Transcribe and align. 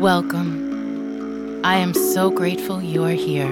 Welcome. 0.00 1.60
I 1.62 1.76
am 1.76 1.92
so 1.92 2.30
grateful 2.30 2.80
you 2.80 3.04
are 3.04 3.10
here. 3.10 3.50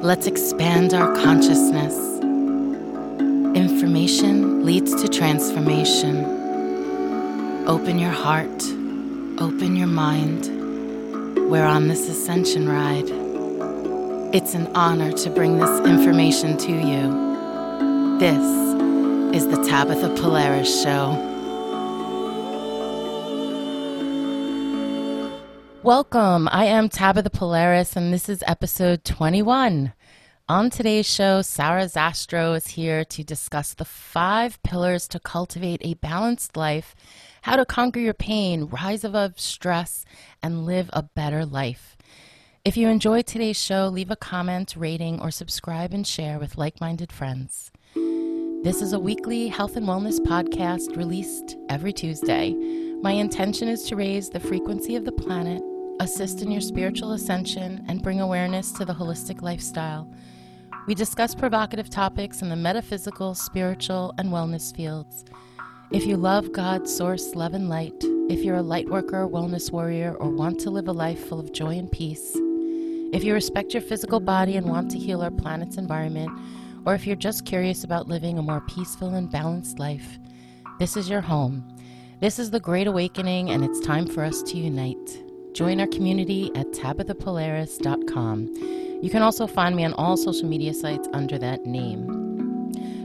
Let's 0.00 0.26
expand 0.26 0.94
our 0.94 1.14
consciousness. 1.16 1.94
Information 3.54 4.64
leads 4.64 4.94
to 5.02 5.08
transformation. 5.08 6.24
Open 7.68 7.98
your 7.98 8.10
heart, 8.10 8.62
open 9.38 9.76
your 9.76 9.86
mind. 9.86 10.46
We're 11.50 11.66
on 11.66 11.88
this 11.88 12.08
ascension 12.08 12.66
ride. 12.66 13.10
It's 14.34 14.54
an 14.54 14.66
honor 14.74 15.12
to 15.12 15.28
bring 15.28 15.58
this 15.58 15.86
information 15.86 16.56
to 16.56 16.72
you. 16.72 18.18
This 18.18 19.36
is 19.36 19.46
the 19.46 19.58
Tabytha 19.58 20.18
Polaris 20.18 20.82
Show. 20.82 21.29
Welcome. 25.82 26.46
I 26.52 26.66
am 26.66 26.90
Tabytha 26.90 27.32
Polaris, 27.32 27.96
and 27.96 28.12
this 28.12 28.28
is 28.28 28.44
episode 28.46 29.02
21. 29.02 29.94
On 30.46 30.68
today's 30.68 31.10
show, 31.10 31.40
Sarah 31.40 31.86
Zastro 31.86 32.54
is 32.54 32.66
here 32.66 33.02
to 33.06 33.24
discuss 33.24 33.72
the 33.72 33.86
five 33.86 34.62
pillars 34.62 35.08
to 35.08 35.18
cultivate 35.18 35.80
a 35.82 35.94
balanced 35.94 36.54
life, 36.54 36.94
how 37.42 37.56
to 37.56 37.64
conquer 37.64 37.98
your 37.98 38.12
pain, 38.12 38.66
rise 38.66 39.04
above 39.04 39.40
stress, 39.40 40.04
and 40.42 40.66
live 40.66 40.90
a 40.92 41.02
better 41.02 41.46
life. 41.46 41.96
If 42.62 42.76
you 42.76 42.88
enjoyed 42.88 43.26
today's 43.26 43.58
show, 43.58 43.86
leave 43.86 44.10
a 44.10 44.16
comment, 44.16 44.74
rating, 44.76 45.18
or 45.18 45.30
subscribe 45.30 45.94
and 45.94 46.06
share 46.06 46.38
with 46.38 46.58
like 46.58 46.78
minded 46.78 47.10
friends. 47.10 47.72
This 48.62 48.82
is 48.82 48.92
a 48.92 49.00
weekly 49.00 49.48
health 49.48 49.76
and 49.76 49.86
wellness 49.86 50.20
podcast 50.20 50.94
released 50.94 51.56
every 51.70 51.94
Tuesday. 51.94 52.52
My 53.00 53.12
intention 53.12 53.66
is 53.66 53.84
to 53.84 53.96
raise 53.96 54.28
the 54.28 54.40
frequency 54.40 54.94
of 54.94 55.06
the 55.06 55.12
planet 55.12 55.62
assist 56.00 56.42
in 56.42 56.50
your 56.50 56.60
spiritual 56.60 57.12
ascension, 57.12 57.84
and 57.86 58.02
bring 58.02 58.20
awareness 58.20 58.72
to 58.72 58.84
the 58.84 58.94
holistic 58.94 59.42
lifestyle. 59.42 60.10
We 60.86 60.94
discuss 60.94 61.34
provocative 61.34 61.90
topics 61.90 62.42
in 62.42 62.48
the 62.48 62.56
metaphysical, 62.56 63.34
spiritual, 63.34 64.14
and 64.18 64.30
wellness 64.30 64.74
fields. 64.74 65.24
If 65.92 66.06
you 66.06 66.16
love 66.16 66.52
God, 66.52 66.88
source, 66.88 67.34
love, 67.34 67.52
and 67.52 67.68
light, 67.68 68.02
if 68.28 68.42
you're 68.42 68.56
a 68.56 68.62
light 68.62 68.88
worker, 68.88 69.28
wellness 69.28 69.70
warrior, 69.70 70.14
or 70.14 70.30
want 70.30 70.58
to 70.60 70.70
live 70.70 70.88
a 70.88 70.92
life 70.92 71.28
full 71.28 71.38
of 71.38 71.52
joy 71.52 71.76
and 71.78 71.92
peace, 71.92 72.32
if 73.12 73.22
you 73.22 73.34
respect 73.34 73.74
your 73.74 73.82
physical 73.82 74.20
body 74.20 74.56
and 74.56 74.66
want 74.66 74.90
to 74.92 74.98
heal 74.98 75.20
our 75.20 75.30
planet's 75.30 75.76
environment, 75.76 76.30
or 76.86 76.94
if 76.94 77.06
you're 77.06 77.16
just 77.16 77.44
curious 77.44 77.84
about 77.84 78.08
living 78.08 78.38
a 78.38 78.42
more 78.42 78.62
peaceful 78.62 79.14
and 79.14 79.30
balanced 79.30 79.78
life, 79.78 80.18
this 80.78 80.96
is 80.96 81.10
your 81.10 81.20
home. 81.20 81.76
This 82.20 82.38
is 82.38 82.50
the 82.50 82.60
Great 82.60 82.86
Awakening, 82.86 83.50
and 83.50 83.64
it's 83.64 83.80
time 83.80 84.06
for 84.06 84.24
us 84.24 84.42
to 84.44 84.56
unite. 84.56 85.29
Join 85.52 85.80
our 85.80 85.86
community 85.86 86.50
at 86.54 86.70
tabythapolaris.com. 86.72 89.00
You 89.02 89.10
can 89.10 89.22
also 89.22 89.46
find 89.46 89.74
me 89.74 89.84
on 89.84 89.94
all 89.94 90.16
social 90.16 90.48
media 90.48 90.74
sites 90.74 91.08
under 91.12 91.38
that 91.38 91.66
name. 91.66 92.30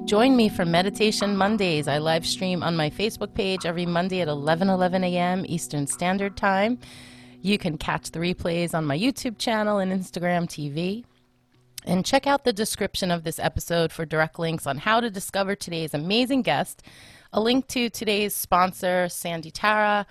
Join 0.06 0.36
me 0.36 0.50
for 0.50 0.66
Meditation 0.66 1.36
Mondays. 1.36 1.88
I 1.88 1.98
live 1.98 2.28
stream 2.28 2.62
on 2.62 2.76
my 2.76 2.92
Facebook 2.92 3.34
page 3.34 3.66
every 3.66 3.88
Monday 3.88 4.22
at 4.22 4.28
11 4.28 4.70
11 4.70 5.04
a.m. 5.04 5.44
Eastern 5.48 5.88
Standard 5.88 6.38
Time. 6.38 6.78
You 7.42 7.58
can 7.58 7.78
catch 7.78 8.12
the 8.12 8.20
replays 8.20 8.76
on 8.76 8.86
my 8.86 8.98
YouTube 8.98 9.40
channel 9.40 9.80
and 9.80 9.92
Instagram 9.92 10.46
TV. 10.46 11.06
And 11.86 12.06
check 12.06 12.28
out 12.28 12.44
the 12.44 12.54
description 12.54 13.10
of 13.10 13.24
this 13.24 13.40
episode 13.40 13.92
for 13.92 14.06
direct 14.06 14.38
links 14.38 14.68
on 14.68 14.78
how 14.78 15.00
to 15.00 15.10
discover 15.10 15.56
today's 15.56 15.94
amazing 15.94 16.44
guest, 16.44 16.84
a 17.34 17.40
link 17.40 17.68
to 17.70 17.90
today's 17.90 18.36
sponsor, 18.36 19.10
Sandy 19.10 19.52
Tara, 19.52 20.06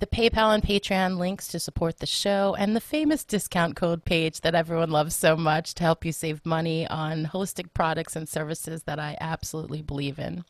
the 0.00 0.06
PayPal 0.06 0.54
and 0.54 0.62
Patreon 0.62 1.18
links 1.18 1.46
to 1.48 1.60
support 1.60 1.98
the 1.98 2.06
show, 2.06 2.56
and 2.58 2.74
the 2.74 2.80
famous 2.80 3.22
discount 3.22 3.76
code 3.76 4.02
page 4.06 4.40
that 4.40 4.54
everyone 4.54 4.90
loves 4.90 5.14
so 5.14 5.36
much 5.36 5.74
to 5.74 5.84
help 5.84 6.06
you 6.06 6.10
save 6.10 6.44
money 6.46 6.88
on 6.88 7.26
holistic 7.26 7.74
products 7.74 8.16
and 8.16 8.26
services 8.26 8.84
that 8.84 8.98
I 8.98 9.18
absolutely 9.20 9.82
believe 9.82 10.18
in. 10.18 10.44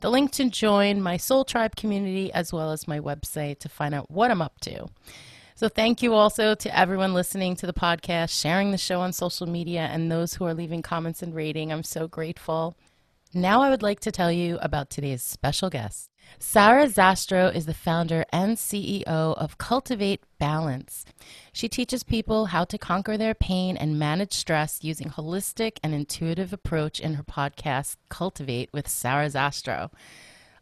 The 0.00 0.10
link 0.10 0.32
to 0.32 0.50
join 0.50 1.00
my 1.00 1.16
Soul 1.16 1.44
Tribe 1.44 1.76
community, 1.76 2.32
as 2.32 2.52
well 2.52 2.72
as 2.72 2.88
my 2.88 2.98
website 2.98 3.60
to 3.60 3.68
find 3.68 3.94
out 3.94 4.10
what 4.10 4.32
I'm 4.32 4.42
up 4.42 4.60
to. 4.62 4.88
So, 5.54 5.68
thank 5.68 6.02
you 6.02 6.14
also 6.14 6.56
to 6.56 6.76
everyone 6.76 7.14
listening 7.14 7.54
to 7.56 7.66
the 7.66 7.72
podcast, 7.72 8.30
sharing 8.30 8.72
the 8.72 8.78
show 8.78 9.00
on 9.00 9.12
social 9.12 9.46
media, 9.46 9.88
and 9.92 10.10
those 10.10 10.34
who 10.34 10.44
are 10.44 10.54
leaving 10.54 10.82
comments 10.82 11.22
and 11.22 11.34
rating. 11.34 11.72
I'm 11.72 11.84
so 11.84 12.08
grateful. 12.08 12.76
Now, 13.32 13.62
I 13.62 13.70
would 13.70 13.82
like 13.82 14.00
to 14.00 14.10
tell 14.10 14.32
you 14.32 14.58
about 14.60 14.90
today's 14.90 15.22
special 15.22 15.70
guest. 15.70 16.07
Sarah 16.38 16.86
Zastro 16.86 17.54
is 17.54 17.66
the 17.66 17.74
founder 17.74 18.24
and 18.32 18.56
CEO 18.56 19.04
of 19.06 19.58
Cultivate 19.58 20.22
Balance. 20.38 21.04
She 21.52 21.68
teaches 21.68 22.02
people 22.02 22.46
how 22.46 22.64
to 22.64 22.78
conquer 22.78 23.16
their 23.16 23.34
pain 23.34 23.76
and 23.76 23.98
manage 23.98 24.32
stress 24.32 24.78
using 24.82 25.08
holistic 25.10 25.78
and 25.82 25.94
intuitive 25.94 26.52
approach 26.52 27.00
in 27.00 27.14
her 27.14 27.22
podcast 27.22 27.96
Cultivate 28.08 28.70
with 28.72 28.88
Sarah 28.88 29.26
Zastro, 29.26 29.90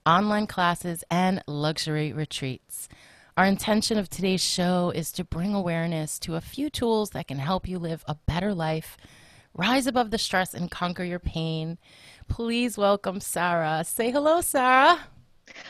online 0.07 0.47
classes 0.47 1.05
and 1.11 1.43
luxury 1.47 2.13
retreats. 2.13 2.89
Our 3.37 3.45
intention 3.45 3.99
of 3.99 4.09
today's 4.09 4.43
show 4.43 4.91
is 4.95 5.13
to 5.13 5.25
bring 5.25 5.55
awareness 5.55 6.19
to 6.21 6.37
a 6.37 6.41
few 6.41 6.71
tools 6.71 7.11
that 7.11 7.29
can 7.29 7.39
help 7.39 7.69
you 7.69 7.79
live 7.79 8.03
a 8.09 8.15
better 8.15 8.55
life, 8.55 8.97
rise 9.53 9.87
above 9.87 10.11
the 10.11 10.17
stress 10.17 10.55
and 10.55 10.71
conquer 10.71 11.05
your 11.05 11.19
pain. 11.19 11.77
Please 12.29 12.79
welcome 12.79 13.21
Sarah. 13.21 13.85
Say 13.85 14.11
hello, 14.11 14.41
Sarah. 14.41 15.09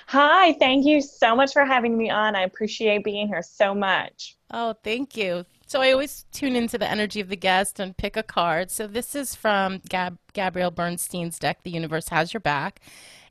Hi, 0.09 0.53
thank 0.54 0.87
you 0.87 1.00
so 1.00 1.34
much 1.34 1.53
for 1.53 1.64
having 1.64 1.97
me 1.98 2.10
on. 2.10 2.37
I 2.37 2.42
appreciate 2.42 3.04
being 3.04 3.28
here 3.28 3.42
so 3.42 3.75
much. 3.75 4.37
Oh, 4.50 4.75
thank 4.84 5.16
you. 5.16 5.44
So 5.66 5.81
I 5.81 5.91
always 5.91 6.26
tune 6.31 6.54
into 6.54 6.78
the 6.78 6.88
energy 6.88 7.20
of 7.20 7.28
the 7.28 7.37
guest 7.37 7.81
and 7.81 7.97
pick 7.97 8.16
a 8.16 8.22
card. 8.22 8.70
So 8.70 8.86
this 8.86 9.16
is 9.16 9.34
from 9.34 9.82
Gab- 9.88 10.19
Gabrielle 10.32 10.70
Bernstein's 10.70 11.38
deck, 11.38 11.65
The 11.65 11.70
Universe 11.70 12.09
Has 12.10 12.32
Your 12.32 12.41
Back. 12.41 12.81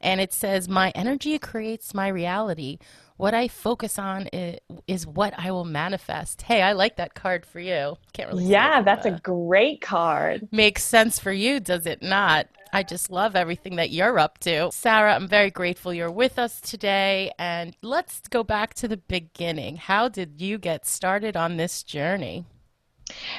And 0.02 0.20
it 0.20 0.34
says, 0.34 0.68
My 0.68 0.92
energy 0.92 1.40
creates 1.40 1.94
my 1.94 2.10
reality. 2.10 2.78
What 3.18 3.34
I 3.34 3.48
focus 3.48 3.98
on 3.98 4.28
is, 4.28 4.60
is 4.88 5.08
what 5.08 5.34
I 5.38 5.52
will 5.52 5.64
manifest. 5.64 6.42
Hey, 6.42 6.62
I 6.62 6.74
like 6.74 6.98
that 6.98 7.14
card 7.14 7.46
for 7.46 7.60
you. 7.62 7.98
Can't 8.12 8.30
really. 8.30 8.46
Yeah, 8.46 8.82
that's 8.82 9.06
a 9.06 9.12
great 9.12 9.82
card. 9.82 10.50
Makes 10.52 10.84
sense 10.84 11.18
for 11.18 11.32
you, 11.32 11.60
does 11.62 11.86
it 11.86 12.02
not? 12.02 12.48
I 12.74 12.84
just 12.84 13.10
love 13.10 13.38
everything 13.38 13.78
that 13.78 13.90
you're 13.90 14.20
up 14.20 14.40
to. 14.40 14.70
Sarah, 14.74 15.16
I'm 15.16 15.30
very 15.30 15.50
grateful 15.50 15.94
you're 15.94 16.12
with 16.12 16.38
us 16.38 16.60
today. 16.60 17.32
And 17.40 17.74
let's 17.82 18.20
go 18.28 18.44
back 18.44 18.74
to 18.76 18.88
the 18.90 18.98
beginning. 18.98 19.78
How 19.78 20.10
did 20.10 20.42
you 20.42 20.58
get 20.58 20.86
started 20.86 21.38
on 21.38 21.56
this 21.56 21.84
journey? 21.84 22.46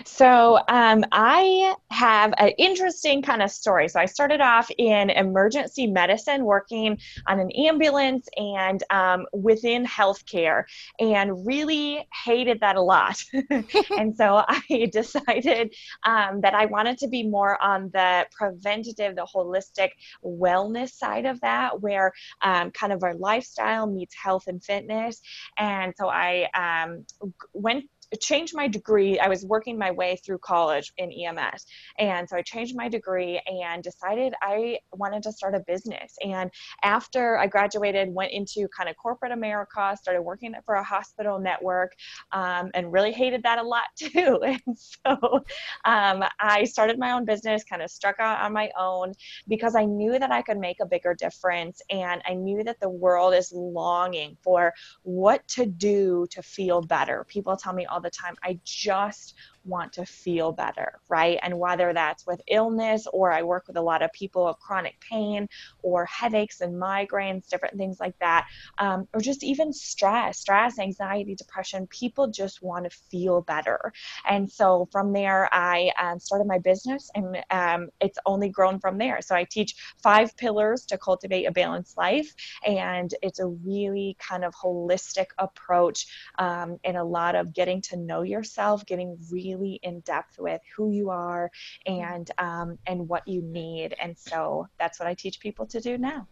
So 0.04 0.58
um, 0.68 1.04
I 1.12 1.74
have 1.90 2.34
an 2.38 2.50
interesting 2.58 3.22
kind 3.22 3.42
of 3.42 3.50
story. 3.50 3.88
So 3.88 4.00
I 4.00 4.06
started 4.06 4.40
off 4.40 4.70
in 4.78 5.10
emergency 5.10 5.86
medicine, 5.86 6.44
working 6.44 6.98
on 7.26 7.40
an 7.40 7.50
ambulance 7.52 8.28
and 8.36 8.82
um, 8.90 9.26
within 9.32 9.84
healthcare, 9.84 10.64
and 10.98 11.46
really 11.46 12.06
hated 12.24 12.60
that 12.60 12.76
a 12.76 12.82
lot. 12.82 13.22
and 13.98 14.16
so 14.16 14.44
I 14.48 14.90
decided 14.92 15.74
um, 16.04 16.40
that 16.40 16.54
I 16.54 16.66
wanted 16.66 16.98
to 16.98 17.08
be 17.08 17.22
more 17.22 17.62
on 17.62 17.90
the 17.92 18.26
preventative, 18.32 19.16
the 19.16 19.26
holistic 19.34 19.90
wellness 20.24 20.90
side 20.90 21.26
of 21.26 21.40
that, 21.40 21.80
where 21.80 22.12
um, 22.42 22.70
kind 22.70 22.92
of 22.92 23.02
our 23.02 23.14
lifestyle 23.14 23.86
meets 23.86 24.14
health 24.14 24.44
and 24.46 24.62
fitness. 24.62 25.20
And 25.58 25.94
so 25.96 26.08
I 26.08 26.48
um, 26.54 27.04
went 27.52 27.84
changed 28.20 28.54
my 28.54 28.68
degree. 28.68 29.18
I 29.18 29.28
was 29.28 29.44
working 29.44 29.78
my 29.78 29.90
way 29.90 30.16
through 30.24 30.38
college 30.38 30.92
in 30.98 31.10
EMS. 31.10 31.66
And 31.98 32.28
so 32.28 32.36
I 32.36 32.42
changed 32.42 32.76
my 32.76 32.88
degree 32.88 33.40
and 33.46 33.82
decided 33.82 34.34
I 34.42 34.78
wanted 34.92 35.22
to 35.24 35.32
start 35.32 35.54
a 35.54 35.60
business. 35.60 36.16
And 36.22 36.50
after 36.82 37.36
I 37.38 37.46
graduated, 37.46 38.12
went 38.12 38.32
into 38.32 38.68
kind 38.76 38.88
of 38.88 38.96
corporate 38.96 39.32
America, 39.32 39.96
started 40.00 40.22
working 40.22 40.54
for 40.64 40.76
a 40.76 40.82
hospital 40.82 41.38
network, 41.38 41.92
um, 42.32 42.70
and 42.74 42.92
really 42.92 43.12
hated 43.12 43.42
that 43.42 43.58
a 43.58 43.62
lot 43.62 43.84
too. 43.96 44.40
And 44.42 44.78
so 44.78 45.44
um, 45.84 46.24
I 46.40 46.64
started 46.64 46.98
my 46.98 47.12
own 47.12 47.24
business, 47.24 47.64
kind 47.64 47.82
of 47.82 47.90
struck 47.90 48.16
out 48.20 48.40
on 48.40 48.52
my 48.52 48.70
own 48.78 49.12
because 49.48 49.74
I 49.74 49.84
knew 49.84 50.18
that 50.18 50.30
I 50.30 50.42
could 50.42 50.58
make 50.58 50.80
a 50.80 50.86
bigger 50.86 51.14
difference. 51.14 51.82
And 51.90 52.22
I 52.26 52.34
knew 52.34 52.62
that 52.64 52.80
the 52.80 52.88
world 52.88 53.34
is 53.34 53.52
longing 53.52 54.36
for 54.42 54.72
what 55.02 55.46
to 55.48 55.66
do 55.66 56.26
to 56.30 56.42
feel 56.42 56.80
better. 56.80 57.24
People 57.28 57.56
tell 57.56 57.72
me 57.72 57.86
all 57.86 57.95
the 58.02 58.10
time, 58.10 58.36
I 58.42 58.58
just 58.64 59.34
want 59.66 59.92
to 59.94 60.06
feel 60.06 60.52
better, 60.52 61.00
right? 61.08 61.38
And 61.42 61.58
whether 61.58 61.92
that's 61.92 62.26
with 62.26 62.40
illness 62.48 63.06
or 63.12 63.32
I 63.32 63.42
work 63.42 63.64
with 63.66 63.76
a 63.76 63.82
lot 63.82 64.02
of 64.02 64.12
people 64.12 64.46
with 64.46 64.58
chronic 64.58 64.98
pain 65.00 65.48
or 65.82 66.04
headaches 66.06 66.60
and 66.60 66.80
migraines, 66.80 67.48
different 67.48 67.76
things 67.76 67.98
like 68.00 68.18
that, 68.20 68.46
um, 68.78 69.08
or 69.12 69.20
just 69.20 69.42
even 69.42 69.72
stress, 69.72 70.38
stress, 70.38 70.78
anxiety, 70.78 71.34
depression, 71.34 71.86
people 71.88 72.28
just 72.28 72.62
want 72.62 72.84
to 72.84 72.98
feel 73.10 73.42
better. 73.42 73.92
And 74.28 74.50
so 74.50 74.88
from 74.92 75.12
there, 75.12 75.48
I 75.52 75.90
um, 76.00 76.18
started 76.18 76.46
my 76.46 76.58
business 76.58 77.10
and 77.14 77.44
um, 77.50 77.88
it's 78.00 78.18
only 78.26 78.48
grown 78.48 78.78
from 78.80 78.98
there. 78.98 79.20
So 79.20 79.34
I 79.34 79.44
teach 79.44 79.74
five 80.02 80.36
pillars 80.36 80.86
to 80.86 80.98
cultivate 80.98 81.46
a 81.46 81.52
balanced 81.52 81.96
life. 81.96 82.32
And 82.64 83.12
it's 83.22 83.38
a 83.38 83.46
really 83.46 84.16
kind 84.18 84.44
of 84.44 84.54
holistic 84.54 85.26
approach 85.38 86.06
um, 86.38 86.78
and 86.84 86.96
a 86.96 87.04
lot 87.04 87.34
of 87.34 87.52
getting 87.52 87.80
to 87.82 87.96
know 87.96 88.22
yourself, 88.22 88.84
getting 88.86 89.18
really 89.30 89.55
in 89.64 90.00
depth 90.00 90.38
with 90.38 90.60
who 90.76 90.90
you 90.90 91.10
are 91.10 91.50
and 91.86 92.30
um, 92.38 92.78
and 92.86 93.08
what 93.08 93.26
you 93.26 93.42
need. 93.42 93.94
And 94.00 94.16
so 94.16 94.68
that's 94.78 94.98
what 94.98 95.08
I 95.08 95.14
teach 95.14 95.40
people 95.40 95.66
to 95.66 95.80
do 95.80 95.98
now. 95.98 96.26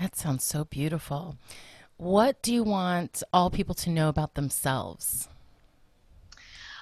That 0.00 0.16
sounds 0.16 0.44
so 0.44 0.64
beautiful. 0.64 1.36
What 1.96 2.42
do 2.42 2.52
you 2.52 2.62
want 2.62 3.22
all 3.32 3.50
people 3.50 3.74
to 3.76 3.90
know 3.90 4.08
about 4.08 4.34
themselves? 4.34 5.28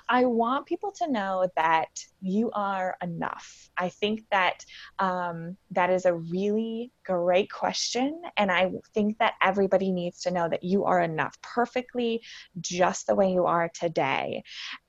I 0.09 0.25
want 0.25 0.67
people 0.67 0.93
to 0.93 1.11
know 1.11 1.49
that 1.57 2.05
you 2.25 2.51
are 2.53 2.97
enough. 3.03 3.69
I 3.77 3.91
think 3.91 4.25
that 4.31 4.65
um, 4.99 5.57
that 5.73 5.91
is 5.91 6.07
a 6.07 6.15
really 6.15 6.91
great 7.05 7.51
question. 7.53 8.23
And 8.37 8.51
I 8.51 8.71
think 8.95 9.19
that 9.19 9.35
everybody 9.43 9.93
needs 9.93 10.23
to 10.23 10.31
know 10.31 10.49
that 10.49 10.65
you 10.65 10.85
are 10.85 11.03
enough 11.03 11.37
perfectly 11.43 12.23
just 12.61 13.07
the 13.07 13.15
way 13.15 13.31
you 13.31 13.45
are 13.45 13.71
today. 13.75 14.43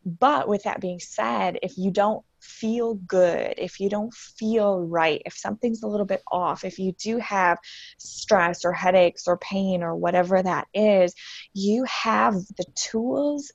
But 0.05 0.47
with 0.47 0.63
that 0.63 0.79
being 0.79 0.99
said, 0.99 1.59
if 1.61 1.77
you 1.77 1.91
don't 1.91 2.23
feel 2.45 2.93
good, 2.93 3.55
if 3.57 3.79
you 3.79 3.89
don't 3.89 4.13
feel 4.13 4.79
right, 4.81 5.21
if 5.25 5.35
something's 5.35 5.83
a 5.83 5.87
little 5.87 6.05
bit 6.05 6.21
off, 6.31 6.63
if 6.63 6.77
you 6.77 6.93
do 6.93 7.17
have 7.17 7.57
stress 7.97 8.63
or 8.63 8.71
headaches 8.71 9.27
or 9.27 9.37
pain 9.37 9.81
or 9.81 9.95
whatever 9.95 10.41
that 10.41 10.67
is, 10.73 11.13
you 11.53 11.83
have 11.85 12.35
the 12.57 12.65
tools 12.75 13.51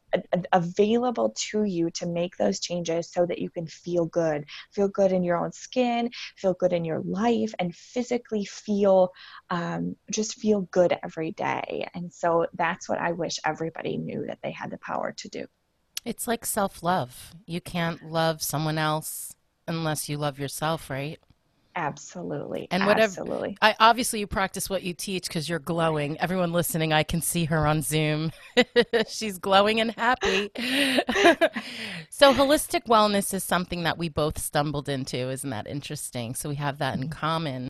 available 0.52 1.32
to 1.36 1.64
you 1.64 1.90
to 1.90 2.06
make 2.06 2.36
those 2.36 2.58
changes 2.58 3.10
so 3.12 3.24
that 3.26 3.38
you 3.38 3.48
can 3.48 3.66
feel 3.70 4.06
good. 4.06 4.44
Feel 4.72 4.88
good 4.88 5.12
in 5.12 5.22
your 5.22 5.37
own 5.37 5.52
skin, 5.52 6.11
feel 6.37 6.55
good 6.55 6.72
in 6.72 6.84
your 6.84 7.00
life, 7.00 7.55
and 7.58 7.75
physically 7.75 8.44
feel 8.44 9.11
um, 9.50 9.96
just 10.11 10.34
feel 10.34 10.62
good 10.72 10.96
every 11.02 11.32
day. 11.32 11.88
And 11.94 12.12
so 12.12 12.46
that's 12.55 12.88
what 12.88 12.99
I 12.99 13.12
wish 13.12 13.38
everybody 13.44 13.96
knew 13.96 14.26
that 14.26 14.38
they 14.43 14.52
had 14.52 14.70
the 14.70 14.78
power 14.78 15.12
to 15.19 15.28
do. 15.28 15.46
It's 16.05 16.26
like 16.26 16.46
self 16.46 16.82
love. 16.82 17.34
You 17.46 17.61
can't 17.61 18.02
love 18.11 18.43
someone 18.43 18.78
else 18.78 19.34
unless 19.69 20.08
you 20.08 20.16
love 20.16 20.38
yourself, 20.38 20.90
right? 20.90 21.19
Absolutely. 21.76 22.69
And 22.70 22.87
whatever, 22.87 23.20
Absolutely. 23.20 23.56
I 23.62 23.75
obviously 23.78 24.20
you 24.20 24.26
practice 24.26 24.69
what 24.69 24.82
you 24.82 24.93
teach 24.93 25.28
because 25.28 25.49
you're 25.49 25.58
glowing. 25.58 26.19
Everyone 26.19 26.52
listening, 26.52 26.93
I 26.93 27.02
can 27.02 27.22
see 27.22 27.44
her 27.44 27.67
on 27.67 27.82
Zoom. 27.82 28.32
She's 29.08 29.38
glowing 29.38 29.81
and 29.81 29.93
happy. 29.93 30.50
so 32.11 32.34
holistic 32.34 32.87
wellness 32.87 33.32
is 33.32 33.44
something 33.44 33.84
that 33.84 33.99
we 33.99 34.08
both 34.08 34.38
stumbled 34.38 34.88
into. 34.88 35.31
Isn't 35.31 35.50
that 35.50 35.67
interesting? 35.67 36.34
So 36.34 36.49
we 36.49 36.56
have 36.56 36.78
that 36.78 36.94
in 36.94 37.02
mm-hmm. 37.02 37.11
common. 37.11 37.69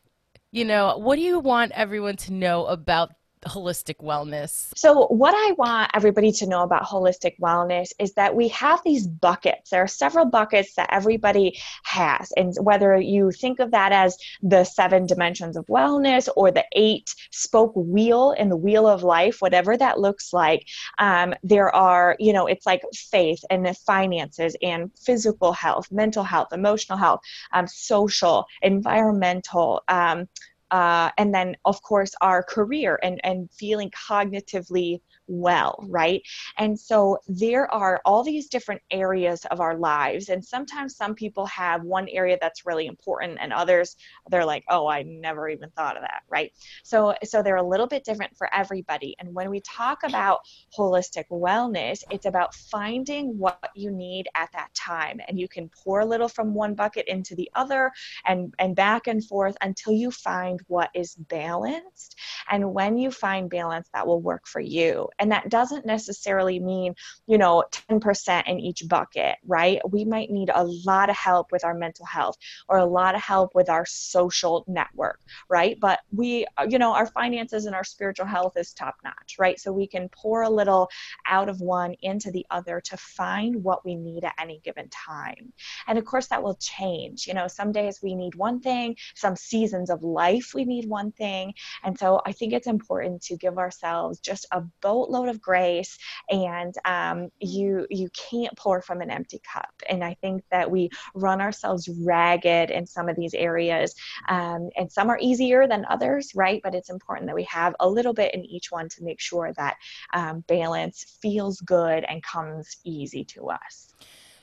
You 0.51 0.65
know, 0.65 0.97
what 0.97 1.15
do 1.15 1.21
you 1.21 1.39
want 1.39 1.71
everyone 1.73 2.17
to 2.17 2.33
know 2.33 2.65
about 2.65 3.11
holistic 3.45 3.97
wellness? 3.97 4.69
So, 4.75 5.07
what 5.07 5.33
I 5.35 5.53
want 5.53 5.91
everybody 5.93 6.31
to 6.33 6.47
know 6.47 6.61
about 6.61 6.83
holistic 6.83 7.39
wellness 7.39 7.91
is 7.99 8.13
that 8.13 8.35
we 8.35 8.49
have 8.49 8.81
these 8.83 9.07
buckets. 9.07 9.69
There 9.69 9.81
are 9.81 9.87
several 9.87 10.25
buckets 10.25 10.75
that 10.75 10.89
everybody 10.91 11.59
has. 11.83 12.31
And 12.37 12.53
whether 12.61 12.97
you 12.97 13.31
think 13.31 13.59
of 13.59 13.71
that 13.71 13.91
as 13.91 14.17
the 14.41 14.63
seven 14.63 15.05
dimensions 15.05 15.57
of 15.57 15.65
wellness 15.67 16.29
or 16.35 16.51
the 16.51 16.65
eight 16.73 17.13
spoke 17.31 17.73
wheel 17.75 18.31
in 18.31 18.49
the 18.49 18.57
wheel 18.57 18.87
of 18.87 19.03
life, 19.03 19.37
whatever 19.41 19.77
that 19.77 19.99
looks 19.99 20.33
like, 20.33 20.67
um, 20.99 21.33
there 21.43 21.73
are, 21.75 22.15
you 22.19 22.33
know, 22.33 22.47
it's 22.47 22.65
like 22.65 22.81
faith 22.93 23.43
and 23.49 23.65
finances 23.77 24.55
and 24.61 24.91
physical 24.97 25.53
health, 25.53 25.91
mental 25.91 26.23
health, 26.23 26.49
emotional 26.51 26.97
health, 26.97 27.21
um, 27.53 27.67
social, 27.67 28.45
environmental. 28.61 29.81
Um, 29.87 30.27
uh, 30.71 31.11
and 31.17 31.33
then 31.33 31.55
of 31.65 31.81
course 31.81 32.13
our 32.21 32.41
career 32.41 32.99
and 33.03 33.19
and 33.23 33.49
feeling 33.51 33.91
cognitively 33.91 34.99
well, 35.27 35.83
right? 35.87 36.21
And 36.57 36.79
so 36.79 37.17
there 37.27 37.71
are 37.73 38.01
all 38.05 38.23
these 38.23 38.47
different 38.47 38.81
areas 38.91 39.45
of 39.51 39.61
our 39.61 39.77
lives. 39.77 40.29
And 40.29 40.43
sometimes 40.43 40.95
some 40.95 41.15
people 41.15 41.45
have 41.47 41.83
one 41.83 42.07
area 42.09 42.37
that's 42.41 42.65
really 42.65 42.87
important 42.87 43.37
and 43.41 43.53
others 43.53 43.95
they're 44.29 44.45
like, 44.45 44.63
"Oh, 44.69 44.87
I 44.87 45.03
never 45.03 45.49
even 45.49 45.69
thought 45.71 45.97
of 45.97 46.03
that," 46.03 46.23
right? 46.29 46.51
So 46.83 47.15
so 47.23 47.41
they're 47.43 47.55
a 47.57 47.67
little 47.67 47.87
bit 47.87 48.03
different 48.03 48.35
for 48.37 48.53
everybody. 48.53 49.15
And 49.19 49.33
when 49.33 49.49
we 49.49 49.61
talk 49.61 50.03
about 50.03 50.39
holistic 50.77 51.25
wellness, 51.31 52.03
it's 52.11 52.25
about 52.25 52.53
finding 52.53 53.37
what 53.37 53.69
you 53.75 53.91
need 53.91 54.27
at 54.35 54.49
that 54.53 54.73
time. 54.73 55.19
And 55.27 55.39
you 55.39 55.47
can 55.47 55.69
pour 55.69 56.01
a 56.01 56.05
little 56.05 56.29
from 56.29 56.53
one 56.53 56.75
bucket 56.75 57.07
into 57.07 57.35
the 57.35 57.49
other 57.55 57.91
and 58.25 58.53
and 58.59 58.75
back 58.75 59.07
and 59.07 59.25
forth 59.25 59.55
until 59.61 59.93
you 59.93 60.11
find 60.11 60.59
what 60.67 60.89
is 60.93 61.15
balanced. 61.15 62.17
And 62.49 62.73
when 62.73 62.97
you 62.97 63.11
find 63.11 63.49
balance, 63.49 63.89
that 63.93 64.07
will 64.07 64.21
work 64.21 64.47
for 64.47 64.61
you. 64.61 65.09
And 65.19 65.31
that 65.31 65.49
doesn't 65.49 65.85
necessarily 65.85 66.59
mean, 66.59 66.95
you 67.27 67.37
know, 67.37 67.63
10% 67.89 68.47
in 68.47 68.59
each 68.59 68.87
bucket, 68.87 69.35
right? 69.45 69.79
We 69.89 70.05
might 70.05 70.29
need 70.29 70.51
a 70.53 70.63
lot 70.63 71.09
of 71.09 71.15
help 71.15 71.51
with 71.51 71.63
our 71.63 71.73
mental 71.73 72.05
health 72.05 72.37
or 72.67 72.77
a 72.77 72.85
lot 72.85 73.15
of 73.15 73.21
help 73.21 73.55
with 73.55 73.69
our 73.69 73.85
social 73.85 74.63
network, 74.67 75.19
right? 75.49 75.77
But 75.79 75.99
we, 76.11 76.45
you 76.67 76.79
know, 76.79 76.93
our 76.93 77.07
finances 77.07 77.65
and 77.65 77.75
our 77.75 77.83
spiritual 77.83 78.25
health 78.25 78.53
is 78.57 78.73
top 78.73 78.95
notch, 79.03 79.35
right? 79.39 79.59
So 79.59 79.71
we 79.71 79.87
can 79.87 80.09
pour 80.09 80.43
a 80.43 80.49
little 80.49 80.89
out 81.27 81.49
of 81.49 81.61
one 81.61 81.95
into 82.01 82.31
the 82.31 82.45
other 82.51 82.81
to 82.81 82.97
find 82.97 83.63
what 83.63 83.85
we 83.85 83.95
need 83.95 84.23
at 84.23 84.35
any 84.39 84.59
given 84.63 84.89
time. 84.89 85.53
And 85.87 85.97
of 85.97 86.05
course, 86.05 86.27
that 86.27 86.43
will 86.43 86.55
change. 86.55 87.27
You 87.27 87.33
know, 87.33 87.47
some 87.47 87.71
days 87.71 87.99
we 88.01 88.15
need 88.15 88.35
one 88.35 88.59
thing, 88.59 88.95
some 89.15 89.35
seasons 89.35 89.89
of 89.89 90.03
life 90.03 90.51
we 90.53 90.65
need 90.65 90.87
one 90.87 91.11
thing. 91.11 91.53
And 91.83 91.97
so 91.97 92.21
I 92.25 92.31
think 92.31 92.53
it's 92.53 92.67
important 92.67 93.21
to 93.23 93.37
give 93.37 93.57
ourselves 93.57 94.19
just 94.19 94.45
a 94.51 94.61
boat 94.81 95.00
boatload 95.01 95.29
of 95.29 95.41
grace 95.41 95.97
and 96.29 96.73
um, 96.85 97.29
you 97.39 97.87
you 97.89 98.09
can't 98.29 98.55
pour 98.57 98.81
from 98.81 99.01
an 99.01 99.09
empty 99.09 99.41
cup. 99.53 99.73
And 99.89 100.03
i 100.03 100.13
think 100.21 100.43
that 100.51 100.69
we 100.69 100.89
run 101.15 101.41
ourselves 101.41 101.89
ragged 101.89 102.69
in 102.71 102.85
some 102.85 103.09
of 103.09 103.15
these 103.15 103.33
areas 103.33 103.95
um, 104.29 104.69
and 104.77 104.91
some 104.91 105.09
are 105.09 105.19
easier 105.21 105.67
than 105.67 105.85
others 105.89 106.31
right? 106.35 106.61
But 106.63 106.75
it's 106.75 106.89
important 106.89 107.27
that 107.27 107.35
we 107.35 107.43
have 107.43 107.75
a 107.79 107.89
little 107.89 108.13
bit 108.13 108.33
in 108.33 108.43
each 108.45 108.71
one 108.71 108.89
to 108.89 109.03
make 109.03 109.19
sure 109.19 109.53
that 109.57 109.77
um, 110.13 110.43
balance 110.47 111.17
feels 111.21 111.59
good 111.61 112.03
and 112.07 112.21
comes 112.23 112.77
easy 112.83 113.23
to 113.25 113.49
us. 113.49 113.93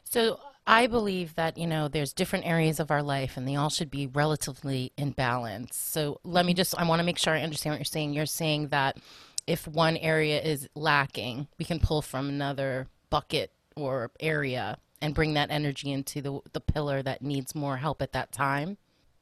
So 0.05 0.41
I 0.67 0.87
believe 0.87 1.35
that, 1.35 1.59
you 1.59 1.67
know, 1.67 1.89
there's 1.89 2.13
different 2.13 2.47
areas 2.47 2.81
of 2.81 2.91
our 2.91 3.03
life 3.03 3.37
and 3.37 3.47
they 3.47 3.57
all 3.57 3.71
should 3.71 3.91
be 3.91 4.07
relatively 4.07 4.93
in 4.97 5.13
balance. 5.13 5.77
So 5.77 6.21
let 6.25 6.47
me 6.47 6.55
just, 6.55 6.79
I 6.79 6.85
want 6.87 7.01
to 7.01 7.05
make 7.05 7.19
sure 7.19 7.35
I 7.35 7.43
understand 7.43 7.75
what 7.75 7.79
you're 7.81 7.85
saying. 7.85 8.13
You're 8.13 8.27
saying 8.27 8.69
that 8.69 8.99
if 9.49 9.67
one 9.67 9.97
area 9.97 10.41
is 10.41 10.69
lacking, 10.75 11.49
we 11.59 11.65
can 11.65 11.81
pull 11.81 12.03
from 12.03 12.29
another 12.29 12.87
bucket 13.09 13.51
or 13.75 14.11
area 14.21 14.79
and 15.01 15.15
bring 15.15 15.35
that 15.35 15.51
energy 15.51 15.91
into 15.91 16.21
the 16.21 16.41
the 16.53 16.61
pillar 16.61 17.03
that 17.03 17.23
needs 17.23 17.55
more 17.55 17.79
help 17.79 18.03
at 18.03 18.13
that 18.13 18.31
time. 18.31 18.77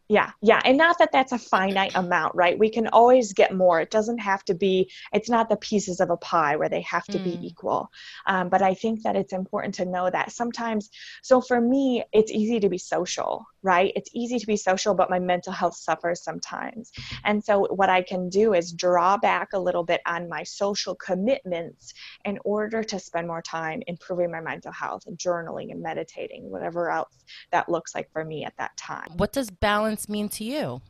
Yeah, 0.08 0.30
yeah. 0.40 0.60
And 0.64 0.78
not 0.78 0.98
that 0.98 1.10
that's 1.12 1.32
a 1.32 1.38
finite 1.38 1.96
amount, 1.96 2.34
right? 2.36 2.56
We 2.56 2.70
can 2.70 2.86
always 2.88 3.32
get 3.32 3.54
more. 3.54 3.80
It 3.80 3.90
doesn't 3.90 4.18
have 4.18 4.44
to 4.44 4.54
be, 4.54 4.90
it's 5.12 5.28
not 5.28 5.48
the 5.48 5.56
pieces 5.56 5.98
of 5.98 6.10
a 6.10 6.16
pie 6.18 6.54
where 6.54 6.68
they 6.68 6.82
have 6.82 7.04
to 7.06 7.18
mm. 7.18 7.24
be 7.24 7.46
equal. 7.46 7.90
Um, 8.26 8.48
but 8.48 8.62
I 8.62 8.74
think 8.74 9.02
that 9.02 9.16
it's 9.16 9.32
important 9.32 9.74
to 9.76 9.84
know 9.84 10.08
that 10.08 10.30
sometimes, 10.30 10.90
so 11.22 11.40
for 11.40 11.60
me, 11.60 12.04
it's 12.12 12.30
easy 12.30 12.60
to 12.60 12.68
be 12.68 12.78
social, 12.78 13.44
right? 13.64 13.92
It's 13.96 14.10
easy 14.14 14.38
to 14.38 14.46
be 14.46 14.56
social, 14.56 14.94
but 14.94 15.10
my 15.10 15.18
mental 15.18 15.52
health 15.52 15.74
suffers 15.74 16.22
sometimes. 16.22 16.92
And 17.24 17.42
so 17.42 17.66
what 17.74 17.90
I 17.90 18.02
can 18.02 18.28
do 18.28 18.54
is 18.54 18.72
draw 18.72 19.16
back 19.16 19.54
a 19.54 19.58
little 19.58 19.82
bit 19.82 20.02
on 20.06 20.28
my 20.28 20.44
social 20.44 20.94
commitments 20.94 21.92
in 22.24 22.38
order 22.44 22.84
to 22.84 23.00
spend 23.00 23.26
more 23.26 23.42
time 23.42 23.82
improving 23.88 24.30
my 24.30 24.40
mental 24.40 24.72
health 24.72 25.02
and 25.06 25.18
journaling 25.18 25.72
and 25.72 25.82
meditating, 25.82 26.48
whatever 26.48 26.90
else 26.90 27.24
that 27.50 27.68
looks 27.68 27.92
like 27.92 28.08
for 28.12 28.24
me 28.24 28.44
at 28.44 28.56
that 28.58 28.76
time. 28.76 29.08
What 29.16 29.32
does 29.32 29.50
balance 29.50 29.95
mean 30.08 30.28
to 30.30 30.44
you? 30.44 30.80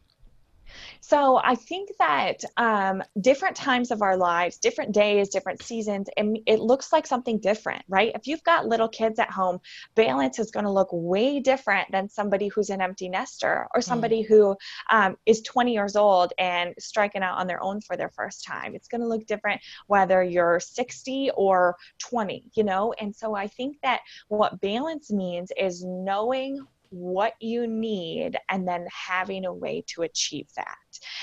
So 1.01 1.37
I 1.43 1.55
think 1.55 1.91
that 1.99 2.45
um, 2.57 3.03
different 3.21 3.57
times 3.57 3.91
of 3.91 4.03
our 4.03 4.17
lives, 4.17 4.59
different 4.59 4.93
days, 4.93 5.29
different 5.29 5.63
seasons, 5.63 6.09
and 6.17 6.39
it 6.47 6.61
looks 6.61 6.93
like 6.93 7.07
something 7.07 7.39
different, 7.39 7.83
right? 7.89 8.13
If 8.15 8.27
you've 8.27 8.43
got 8.43 8.67
little 8.67 8.89
kids 8.89 9.19
at 9.19 9.31
home, 9.31 9.61
balance 9.95 10.39
is 10.39 10.51
going 10.51 10.65
to 10.65 10.71
look 10.71 10.89
way 10.91 11.41
different 11.41 11.91
than 11.93 12.09
somebody 12.09 12.49
who's 12.49 12.71
an 12.71 12.81
empty 12.81 13.09
nester 13.09 13.69
or 13.75 13.81
hmm. 13.81 13.83
somebody 13.83 14.23
mm. 14.23 14.27
who 14.27 14.57
um, 14.91 15.17
is 15.27 15.43
20 15.43 15.73
years 15.73 15.97
old 15.97 16.33
and 16.39 16.75
striking 16.79 17.23
out 17.23 17.39
on 17.39 17.47
their 17.47 17.63
own 17.63 17.81
for 17.81 17.97
their 17.97 18.11
first 18.11 18.45
time. 18.45 18.75
It's 18.75 18.89
going 18.89 19.01
to 19.01 19.09
look 19.09 19.27
different 19.27 19.61
whether 19.87 20.23
you're 20.23 20.61
60 20.61 21.31
or 21.37 21.77
20, 21.99 22.45
you 22.55 22.65
know? 22.65 22.93
And 22.99 23.15
so 23.15 23.35
I 23.35 23.47
think 23.49 23.77
that 23.83 24.01
what 24.29 24.61
balance 24.61 25.11
means 25.11 25.53
is 25.57 25.85
knowing 25.85 26.67
what 26.91 27.35
you 27.41 27.67
need 27.67 28.37
and 28.49 28.67
then 28.67 28.87
having 28.91 29.45
a 29.45 29.53
way 29.53 29.85
to 29.89 30.03
achieve 30.03 30.49
that. 30.57 30.77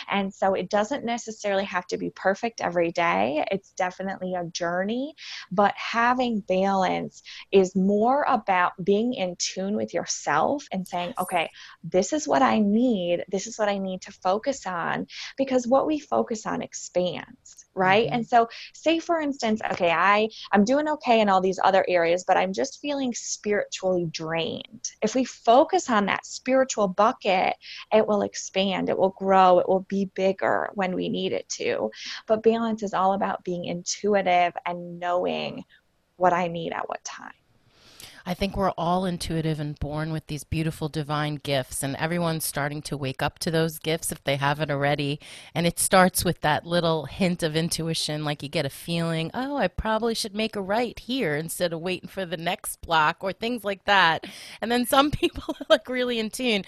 And 0.09 0.33
so 0.33 0.53
it 0.53 0.69
doesn't 0.69 1.05
necessarily 1.05 1.65
have 1.65 1.87
to 1.87 1.97
be 1.97 2.11
perfect 2.11 2.61
every 2.61 2.91
day. 2.91 3.45
It's 3.51 3.71
definitely 3.73 4.35
a 4.35 4.45
journey, 4.45 5.15
but 5.51 5.73
having 5.75 6.41
balance 6.41 7.23
is 7.51 7.75
more 7.75 8.23
about 8.27 8.73
being 8.83 9.13
in 9.13 9.35
tune 9.37 9.75
with 9.75 9.93
yourself 9.93 10.65
and 10.71 10.87
saying, 10.87 11.13
okay, 11.19 11.49
this 11.83 12.13
is 12.13 12.27
what 12.27 12.41
I 12.41 12.59
need. 12.59 13.23
This 13.29 13.47
is 13.47 13.57
what 13.57 13.69
I 13.69 13.77
need 13.77 14.01
to 14.03 14.11
focus 14.11 14.65
on 14.65 15.07
because 15.37 15.67
what 15.67 15.87
we 15.87 15.99
focus 15.99 16.45
on 16.45 16.61
expands, 16.61 17.62
right? 17.75 18.05
Mm-hmm. 18.05 18.15
And 18.15 18.27
so 18.27 18.47
say 18.73 18.99
for 18.99 19.19
instance, 19.19 19.61
okay, 19.71 19.91
I 19.91 20.29
I'm 20.51 20.63
doing 20.63 20.87
okay 20.89 21.21
in 21.21 21.29
all 21.29 21.41
these 21.41 21.59
other 21.63 21.85
areas, 21.87 22.23
but 22.25 22.37
I'm 22.37 22.53
just 22.53 22.79
feeling 22.81 23.13
spiritually 23.13 24.07
drained. 24.11 24.91
If 25.01 25.15
we 25.15 25.25
focus 25.25 25.89
on 25.89 26.05
that 26.07 26.25
spiritual 26.25 26.87
bucket, 26.87 27.55
it 27.91 28.07
will 28.07 28.21
expand, 28.21 28.89
it 28.89 28.97
will 28.97 29.15
grow, 29.17 29.59
it 29.59 29.67
will 29.67 29.85
be 29.89 30.11
bigger 30.15 30.69
when 30.73 30.95
we 30.95 31.09
need 31.09 31.33
it 31.33 31.47
to. 31.49 31.91
But 32.27 32.43
balance 32.43 32.83
is 32.83 32.93
all 32.93 33.13
about 33.13 33.43
being 33.43 33.65
intuitive 33.65 34.53
and 34.65 34.99
knowing 34.99 35.63
what 36.17 36.33
I 36.33 36.47
need 36.47 36.73
at 36.73 36.87
what 36.87 37.03
time. 37.03 37.33
I 38.25 38.33
think 38.33 38.55
we're 38.55 38.71
all 38.71 39.03
intuitive 39.03 39.59
and 39.59 39.77
born 39.77 40.13
with 40.13 40.27
these 40.27 40.45
beautiful 40.45 40.87
divine 40.87 41.35
gifts, 41.35 41.83
and 41.83 41.95
everyone's 41.97 42.45
starting 42.45 42.81
to 42.83 42.95
wake 42.95 43.21
up 43.21 43.37
to 43.39 43.51
those 43.51 43.79
gifts 43.79 44.13
if 44.13 44.23
they 44.23 44.37
haven't 44.37 44.71
already. 44.71 45.19
And 45.53 45.67
it 45.67 45.77
starts 45.77 46.23
with 46.23 46.39
that 46.39 46.65
little 46.65 47.05
hint 47.05 47.43
of 47.43 47.57
intuition, 47.57 48.23
like 48.23 48.41
you 48.41 48.47
get 48.47 48.65
a 48.65 48.69
feeling, 48.69 49.29
oh, 49.33 49.57
I 49.57 49.67
probably 49.67 50.15
should 50.15 50.33
make 50.33 50.55
a 50.55 50.61
right 50.61 50.97
here 50.97 51.35
instead 51.35 51.73
of 51.73 51.81
waiting 51.81 52.07
for 52.07 52.25
the 52.25 52.37
next 52.37 52.81
block 52.81 53.17
or 53.19 53.33
things 53.33 53.65
like 53.65 53.83
that. 53.85 54.25
And 54.61 54.71
then 54.71 54.85
some 54.85 55.11
people 55.11 55.55
are 55.59 55.65
like 55.69 55.89
really 55.89 56.17
in 56.17 56.29
tune. 56.29 56.63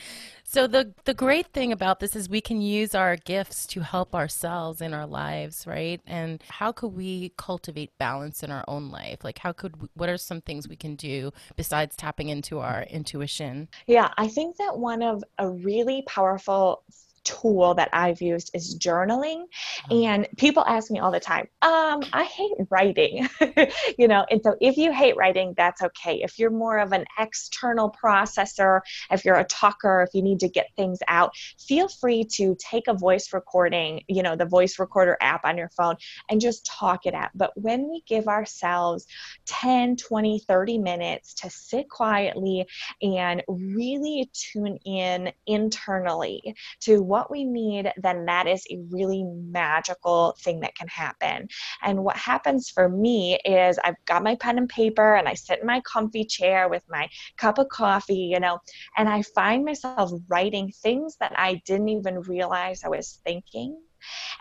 So 0.48 0.68
the 0.68 0.94
the 1.06 1.16
great 1.16 1.48
thing 1.48 1.72
about 1.72 2.00
this 2.00 2.16
is 2.16 2.30
we 2.30 2.40
can 2.40 2.62
use 2.62 2.94
our 2.94 3.16
gifts 3.16 3.66
to 3.68 3.80
help 3.80 4.14
ourselves 4.14 4.80
in 4.80 4.94
our 4.94 5.08
lives, 5.08 5.66
right? 5.66 6.00
And 6.06 6.44
how 6.48 6.72
could 6.72 6.90
we 6.90 7.32
cultivate 7.36 7.98
balance 7.98 8.44
in 8.44 8.52
our 8.52 8.64
own 8.68 8.92
life? 8.92 9.24
Like 9.24 9.40
how 9.40 9.54
could 9.54 9.82
we, 9.82 9.88
what 9.96 10.08
are 10.08 10.18
some 10.18 10.42
things 10.42 10.68
we 10.68 10.76
can 10.76 10.96
do 10.96 11.32
besides 11.56 11.96
tapping 11.96 12.30
into 12.30 12.60
our 12.60 12.84
intuition? 12.84 13.68
Yeah, 13.88 14.10
I 14.18 14.28
think 14.28 14.58
that 14.58 14.78
one 14.78 15.02
of 15.02 15.24
a 15.38 15.50
really 15.50 16.04
powerful 16.08 16.84
tool 17.26 17.74
that 17.74 17.90
I've 17.92 18.22
used 18.22 18.52
is 18.54 18.78
journaling. 18.80 19.44
Uh-huh. 19.44 19.96
And 19.96 20.28
people 20.38 20.64
ask 20.66 20.90
me 20.90 21.00
all 21.00 21.12
the 21.12 21.20
time, 21.20 21.48
um, 21.62 22.04
I 22.14 22.24
hate 22.24 22.54
writing, 22.70 23.28
you 23.98 24.08
know, 24.08 24.26
and 24.30 24.42
so 24.44 24.56
if 24.62 24.78
you 24.78 24.94
hate 24.94 25.18
writing, 25.18 25.54
that's 25.58 25.82
okay. 25.82 26.22
If 26.22 26.40
you're 26.40 26.52
more 26.52 26.78
of 26.78 26.94
an 26.94 27.06
external 27.20 27.94
processor, 28.02 28.82
if 29.12 29.26
you're 29.26 29.36
a 29.36 29.44
talker, 29.46 30.06
if 30.08 30.14
you 30.14 30.22
need 30.22 30.40
to 30.40 30.50
get 30.50 30.68
things 30.78 31.00
out, 31.08 31.32
feel 31.60 31.88
free 31.88 32.24
to 32.36 32.56
take 32.60 32.88
a 32.88 32.94
voice 32.94 33.34
recording, 33.34 34.02
you 34.08 34.24
know, 34.24 34.36
the 34.36 34.46
voice 34.46 34.80
recorder 34.80 35.18
app 35.20 35.44
on 35.44 35.58
your 35.58 35.70
phone 35.76 35.96
and 36.30 36.40
just 36.40 36.66
talk 36.66 37.06
it 37.06 37.14
out. 37.14 37.30
But 37.36 37.52
when 37.56 37.90
we 37.90 38.04
give 38.08 38.28
ourselves 38.28 39.08
10, 39.48 39.98
20, 39.98 40.40
30 40.48 40.78
minutes 40.78 41.34
to 41.36 41.50
sit 41.50 41.90
quietly 41.90 42.66
and 43.02 43.44
really 43.48 44.30
tune 44.34 44.78
in 44.86 45.32
internally 45.48 46.56
to 46.82 47.02
what 47.02 47.15
what 47.16 47.32
we 47.32 47.46
need, 47.46 47.90
then 47.96 48.26
that 48.26 48.46
is 48.46 48.66
a 48.70 48.78
really 48.90 49.24
magical 49.24 50.36
thing 50.42 50.60
that 50.60 50.76
can 50.76 50.90
happen. 50.90 51.48
And 51.82 52.04
what 52.04 52.18
happens 52.18 52.70
for 52.70 52.90
me 52.90 53.40
is 53.46 53.80
I've 53.86 54.04
got 54.06 54.22
my 54.22 54.36
pen 54.36 54.58
and 54.58 54.68
paper 54.68 55.16
and 55.16 55.26
I 55.26 55.34
sit 55.34 55.62
in 55.62 55.66
my 55.66 55.80
comfy 55.90 56.26
chair 56.26 56.68
with 56.68 56.84
my 56.90 57.08
cup 57.38 57.58
of 57.58 57.70
coffee, 57.70 58.28
you 58.34 58.42
know, 58.42 58.60
and 58.98 59.08
I 59.08 59.22
find 59.22 59.64
myself 59.64 60.12
writing 60.28 60.74
things 60.84 61.16
that 61.22 61.32
I 61.38 61.62
didn't 61.66 61.88
even 61.88 62.20
realize 62.20 62.84
I 62.84 62.90
was 62.90 63.22
thinking 63.24 63.80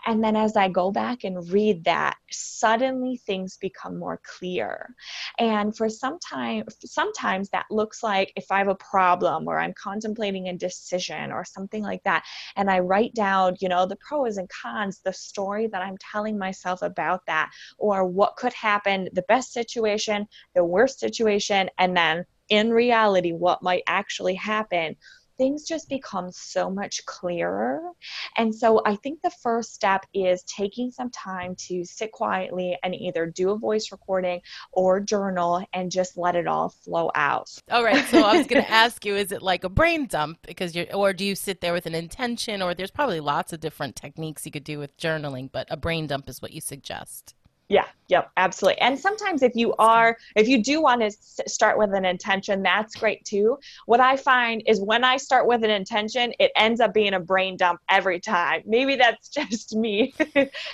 and 0.05 0.23
then 0.23 0.35
as 0.35 0.55
I 0.55 0.69
go 0.69 0.91
back 0.91 1.23
and 1.23 1.49
read 1.51 1.83
that, 1.85 2.17
suddenly 2.31 3.17
things 3.17 3.57
become 3.57 3.97
more 3.97 4.21
clear. 4.23 4.93
And 5.39 5.75
for 5.75 5.89
some 5.89 6.19
time, 6.19 6.65
sometimes 6.83 7.49
that 7.49 7.65
looks 7.71 8.03
like 8.03 8.31
if 8.35 8.45
I 8.51 8.59
have 8.59 8.67
a 8.67 8.75
problem 8.75 9.47
or 9.47 9.59
I'm 9.59 9.73
contemplating 9.73 10.47
a 10.47 10.57
decision 10.57 11.31
or 11.31 11.43
something 11.43 11.83
like 11.83 12.03
that, 12.03 12.23
and 12.55 12.69
I 12.69 12.79
write 12.79 13.13
down, 13.13 13.55
you 13.59 13.69
know, 13.69 13.85
the 13.85 13.97
pros 13.97 14.37
and 14.37 14.49
cons, 14.49 15.01
the 15.03 15.13
story 15.13 15.67
that 15.67 15.81
I'm 15.81 15.97
telling 16.11 16.37
myself 16.37 16.81
about 16.81 17.25
that, 17.27 17.51
or 17.77 18.05
what 18.05 18.35
could 18.35 18.53
happen, 18.53 19.09
the 19.13 19.23
best 19.23 19.53
situation, 19.53 20.27
the 20.53 20.63
worst 20.63 20.99
situation, 20.99 21.69
and 21.77 21.95
then 21.95 22.25
in 22.49 22.69
reality, 22.69 23.31
what 23.31 23.63
might 23.63 23.83
actually 23.87 24.35
happen 24.35 24.95
things 25.37 25.63
just 25.63 25.89
become 25.89 26.31
so 26.31 26.69
much 26.69 27.05
clearer. 27.05 27.81
And 28.37 28.53
so 28.53 28.81
I 28.85 28.95
think 28.95 29.21
the 29.21 29.31
first 29.41 29.73
step 29.73 30.05
is 30.13 30.43
taking 30.43 30.91
some 30.91 31.09
time 31.09 31.55
to 31.67 31.83
sit 31.83 32.11
quietly 32.11 32.77
and 32.83 32.95
either 32.95 33.25
do 33.25 33.51
a 33.51 33.57
voice 33.57 33.91
recording 33.91 34.41
or 34.71 34.99
journal 34.99 35.65
and 35.73 35.91
just 35.91 36.17
let 36.17 36.35
it 36.35 36.47
all 36.47 36.69
flow 36.69 37.11
out. 37.15 37.51
All 37.69 37.83
right. 37.83 38.05
So 38.07 38.21
I 38.21 38.37
was 38.37 38.47
going 38.47 38.63
to 38.65 38.71
ask 38.71 39.05
you 39.05 39.15
is 39.15 39.31
it 39.31 39.41
like 39.41 39.63
a 39.63 39.69
brain 39.69 40.07
dump 40.07 40.39
because 40.45 40.75
you're 40.75 40.93
or 40.93 41.13
do 41.13 41.25
you 41.25 41.35
sit 41.35 41.61
there 41.61 41.73
with 41.73 41.85
an 41.85 41.95
intention 41.95 42.61
or 42.61 42.73
there's 42.73 42.91
probably 42.91 43.19
lots 43.19 43.53
of 43.53 43.59
different 43.59 43.95
techniques 43.95 44.45
you 44.45 44.51
could 44.51 44.63
do 44.63 44.79
with 44.79 44.97
journaling, 44.97 45.51
but 45.51 45.67
a 45.69 45.77
brain 45.77 46.07
dump 46.07 46.29
is 46.29 46.41
what 46.41 46.51
you 46.51 46.61
suggest. 46.61 47.35
Yeah, 47.67 47.85
yep, 48.09 48.29
absolutely. 48.37 48.79
And 48.79 48.99
sometimes 48.99 49.41
if 49.41 49.55
you 49.55 49.73
are, 49.79 50.17
if 50.35 50.47
you 50.47 50.61
do 50.61 50.81
want 50.81 51.01
to 51.01 51.11
start 51.49 51.79
with 51.79 51.93
an 51.95 52.05
intention, 52.05 52.61
that's 52.61 52.95
great 52.95 53.25
too. 53.25 53.57
What 53.87 53.99
I 53.99 54.17
find 54.17 54.61
is 54.67 54.79
when 54.79 55.03
I 55.03 55.17
start 55.17 55.47
with 55.47 55.63
an 55.63 55.71
intention, 55.71 56.31
it 56.39 56.51
ends 56.55 56.79
up 56.79 56.93
being 56.93 57.15
a 57.15 57.19
brain 57.19 57.57
dump 57.57 57.81
every 57.89 58.19
time. 58.19 58.61
Maybe 58.67 58.95
that's 58.95 59.29
just 59.29 59.75
me. 59.75 60.13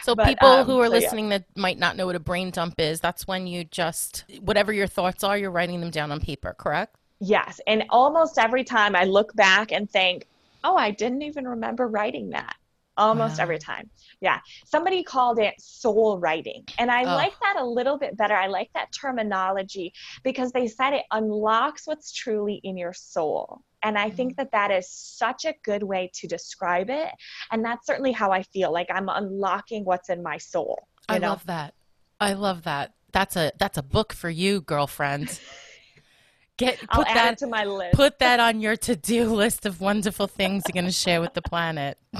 so 0.04 0.16
but, 0.16 0.26
people 0.26 0.50
um, 0.50 0.66
who 0.66 0.80
are 0.80 0.88
so 0.88 0.92
listening 0.92 1.32
yeah. 1.32 1.38
that 1.38 1.46
might 1.56 1.80
not 1.80 1.96
know 1.96 2.08
what 2.08 2.18
a 2.18 2.20
brain 2.20 2.52
dump 2.52 2.76
is, 2.78 3.00
that's 3.00 3.26
when 3.26 3.48
you 3.48 3.64
just, 3.64 4.26
whatever 4.42 4.74
your 4.74 4.88
thoughts 4.88 5.24
are, 5.24 5.38
you're 5.38 5.52
writing 5.52 5.80
them 5.80 5.92
down 5.92 6.12
on 6.12 6.20
paper, 6.20 6.54
correct? 6.58 6.98
Yes. 7.22 7.62
And 7.68 7.86
almost 7.90 8.38
every 8.38 8.66
time 8.66 8.98
I 8.98 9.06
look 9.06 9.34
back 9.34 9.72
and 9.72 9.90
think, 9.90 10.28
oh, 10.66 10.76
I 10.76 10.92
didn't 10.92 11.22
even 11.22 11.48
remember 11.48 11.88
writing 11.88 12.32
that 12.32 12.56
almost 12.98 13.38
wow. 13.38 13.44
every 13.44 13.60
time. 13.60 13.90
Yeah. 14.20 14.40
Somebody 14.66 15.04
called 15.04 15.40
it 15.40 15.56
soul 15.60 16.20
writing. 16.20 16.66
And 16.78 16.92
I 16.92 17.04
oh. 17.04 17.16
like 17.16 17.34
that 17.42 17.58
a 17.58 17.66
little 17.66 17.98
bit 17.98 18.18
better. 18.18 18.36
I 18.36 18.48
like 18.48 18.70
that 18.74 18.92
terminology 18.92 19.94
because 20.24 20.52
they 20.52 20.68
said 20.68 20.94
it 20.94 21.06
unlocks 21.12 21.88
what's 21.88 22.12
truly 22.12 22.62
in 22.64 22.78
your 22.78 22.94
soul. 22.94 23.62
And 23.84 23.98
I 23.98 24.10
think 24.10 24.34
mm-hmm. 24.34 24.42
that 24.42 24.52
that 24.52 24.72
is 24.72 24.90
such 24.90 25.46
a 25.46 25.56
good 25.64 25.84
way 25.84 26.12
to 26.16 26.28
describe 26.28 26.90
it. 26.90 27.10
And 27.52 27.66
that's 27.66 27.88
certainly 27.88 28.12
how 28.12 28.32
I 28.32 28.44
feel 28.44 28.72
like 28.72 28.88
I'm 28.92 29.10
unlocking 29.10 29.86
what's 29.86 30.10
in 30.10 30.22
my 30.22 30.38
soul. 30.38 30.88
I 31.10 31.18
know? 31.18 31.30
love 31.30 31.46
that. 31.48 31.74
I 32.20 32.34
love 32.34 32.64
that. 32.64 32.94
That's 33.12 33.36
a 33.36 33.52
that's 33.58 33.78
a 33.78 33.84
book 33.84 34.14
for 34.14 34.30
you, 34.30 34.62
girlfriend. 34.62 35.40
Get 36.62 36.80
put 36.90 37.08
that 37.08 37.38
to 37.40 37.48
my 37.48 37.66
list. 37.66 37.96
Put 37.96 38.20
that 38.20 38.40
on 38.40 38.62
your 38.62 38.76
to-do 38.76 39.26
list 39.26 39.66
of 39.66 39.82
wonderful 39.82 40.28
things 40.28 40.64
you're 40.68 40.74
going 40.74 40.86
to 40.86 40.92
share 40.92 41.20
with 41.20 41.34
the 41.34 41.42
planet. 41.42 41.98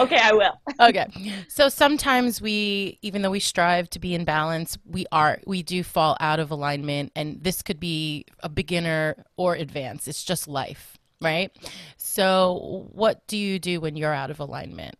okay, 0.00 0.18
I 0.18 0.32
will. 0.32 0.60
okay. 0.80 1.06
So 1.48 1.68
sometimes 1.68 2.40
we 2.40 2.98
even 3.02 3.22
though 3.22 3.30
we 3.30 3.40
strive 3.40 3.88
to 3.90 3.98
be 3.98 4.14
in 4.14 4.24
balance, 4.24 4.76
we 4.84 5.06
are 5.12 5.38
we 5.46 5.62
do 5.62 5.82
fall 5.82 6.16
out 6.18 6.40
of 6.40 6.50
alignment 6.50 7.12
and 7.14 7.42
this 7.42 7.62
could 7.62 7.78
be 7.78 8.24
a 8.40 8.48
beginner 8.48 9.24
or 9.36 9.54
advanced. 9.54 10.08
It's 10.08 10.24
just 10.24 10.48
life, 10.48 10.98
right? 11.20 11.56
So 11.96 12.88
what 12.92 13.26
do 13.28 13.36
you 13.36 13.58
do 13.58 13.80
when 13.80 13.96
you're 13.96 14.12
out 14.12 14.30
of 14.30 14.40
alignment? 14.40 14.96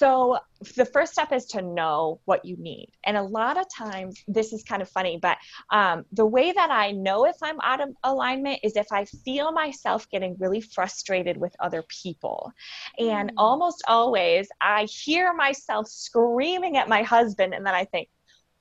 So 0.00 0.38
the 0.76 0.86
first 0.86 1.12
step 1.12 1.30
is 1.30 1.44
to 1.48 1.60
know 1.60 2.22
what 2.24 2.42
you 2.42 2.56
need. 2.56 2.88
And 3.04 3.18
a 3.18 3.22
lot 3.22 3.58
of 3.58 3.66
times, 3.68 4.24
this 4.26 4.54
is 4.54 4.64
kind 4.64 4.80
of 4.80 4.88
funny, 4.88 5.18
but 5.20 5.36
um, 5.70 6.06
the 6.12 6.24
way 6.24 6.52
that 6.52 6.70
I 6.70 6.92
know 6.92 7.26
if 7.26 7.36
I'm 7.42 7.60
out 7.62 7.82
of 7.82 7.90
alignment 8.02 8.60
is 8.62 8.76
if 8.76 8.90
I 8.90 9.04
feel 9.04 9.52
myself 9.52 10.08
getting 10.08 10.36
really 10.38 10.62
frustrated 10.62 11.36
with 11.36 11.54
other 11.60 11.84
people. 12.02 12.50
And 12.98 13.28
mm. 13.28 13.34
almost 13.36 13.84
always, 13.88 14.48
I 14.62 14.84
hear 14.84 15.34
myself 15.34 15.86
screaming 15.86 16.78
at 16.78 16.88
my 16.88 17.02
husband, 17.02 17.52
and 17.52 17.66
then 17.66 17.74
I 17.74 17.84
think, 17.84 18.08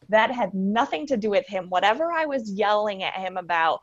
that 0.09 0.31
had 0.31 0.53
nothing 0.53 1.07
to 1.07 1.15
do 1.15 1.29
with 1.29 1.47
him. 1.47 1.69
Whatever 1.69 2.11
I 2.11 2.25
was 2.25 2.51
yelling 2.51 3.03
at 3.03 3.13
him 3.13 3.37
about 3.37 3.79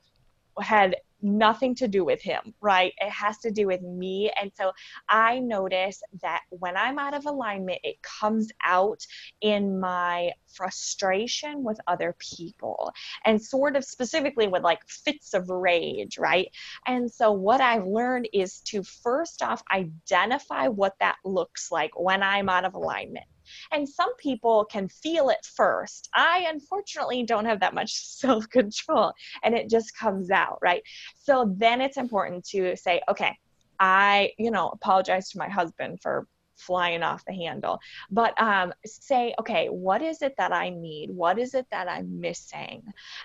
had 0.60 0.96
nothing 1.22 1.74
to 1.76 1.88
do 1.88 2.04
with 2.04 2.22
him, 2.22 2.54
right? 2.60 2.92
It 2.98 3.10
has 3.10 3.38
to 3.38 3.50
do 3.50 3.66
with 3.66 3.82
me. 3.82 4.30
And 4.40 4.50
so 4.54 4.72
I 5.08 5.38
notice 5.38 6.02
that 6.22 6.42
when 6.50 6.76
I'm 6.76 6.98
out 6.98 7.14
of 7.14 7.26
alignment, 7.26 7.80
it 7.82 7.96
comes 8.02 8.50
out 8.64 9.04
in 9.40 9.80
my 9.80 10.32
frustration 10.54 11.62
with 11.62 11.78
other 11.86 12.16
people 12.18 12.92
and 13.24 13.42
sort 13.42 13.76
of 13.76 13.84
specifically 13.84 14.48
with 14.48 14.62
like 14.62 14.86
fits 14.88 15.34
of 15.34 15.48
rage, 15.48 16.18
right? 16.18 16.48
And 16.86 17.10
so 17.10 17.32
what 17.32 17.60
I've 17.60 17.86
learned 17.86 18.28
is 18.32 18.60
to 18.66 18.82
first 18.82 19.42
off 19.42 19.62
identify 19.72 20.68
what 20.68 20.94
that 21.00 21.16
looks 21.24 21.70
like 21.70 21.98
when 21.98 22.22
I'm 22.22 22.48
out 22.48 22.64
of 22.64 22.74
alignment. 22.74 23.26
And 23.72 23.88
some 23.88 24.14
people 24.16 24.64
can 24.64 24.88
feel 24.88 25.28
it 25.28 25.46
first. 25.54 26.08
I 26.14 26.46
unfortunately 26.48 27.22
don't 27.24 27.44
have 27.44 27.60
that 27.60 27.74
much 27.74 27.92
self 28.06 28.48
control 28.48 29.12
and 29.42 29.54
it 29.54 29.70
just 29.70 29.96
comes 29.96 30.30
out, 30.30 30.58
right? 30.62 30.82
So 31.14 31.54
then 31.56 31.80
it's 31.80 31.96
important 31.96 32.44
to 32.50 32.76
say, 32.76 33.00
okay, 33.08 33.36
I, 33.78 34.32
you 34.38 34.50
know, 34.50 34.68
apologize 34.68 35.30
to 35.30 35.38
my 35.38 35.48
husband 35.48 36.00
for 36.02 36.26
flying 36.56 37.02
off 37.02 37.24
the 37.26 37.34
handle 37.34 37.78
but 38.10 38.40
um, 38.40 38.72
say 38.84 39.34
okay 39.38 39.66
what 39.66 40.02
is 40.02 40.22
it 40.22 40.34
that 40.38 40.52
i 40.52 40.70
need 40.70 41.10
what 41.10 41.38
is 41.38 41.54
it 41.54 41.66
that 41.70 41.88
i'm 41.88 42.20
missing 42.20 42.82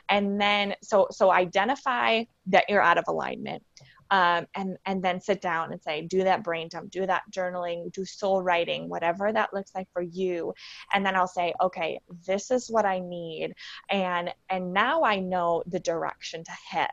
and 0.09 0.39
then 0.39 0.75
so 0.83 1.07
so 1.11 1.31
identify 1.31 2.23
that 2.45 2.65
you're 2.67 2.81
out 2.81 2.97
of 2.97 3.05
alignment 3.07 3.63
um, 4.11 4.45
and 4.55 4.77
and 4.85 5.03
then 5.03 5.19
sit 5.19 5.41
down 5.41 5.71
and 5.71 5.81
say 5.81 6.01
do 6.01 6.23
that 6.23 6.43
brain 6.43 6.67
dump 6.69 6.91
do 6.91 7.05
that 7.05 7.23
journaling 7.31 7.91
do 7.93 8.05
soul 8.05 8.41
writing 8.41 8.89
whatever 8.89 9.31
that 9.31 9.53
looks 9.53 9.71
like 9.73 9.87
for 9.93 10.01
you. 10.01 10.53
And 10.93 11.05
then 11.05 11.15
i'll 11.15 11.27
say 11.27 11.53
okay 11.61 11.99
this 12.27 12.51
is 12.51 12.69
what 12.69 12.85
i 12.85 12.99
need. 12.99 13.53
And 13.89 14.33
and 14.49 14.73
now 14.73 15.03
i 15.03 15.19
know 15.19 15.63
the 15.65 15.79
direction 15.79 16.43
to 16.43 16.51
head. 16.51 16.89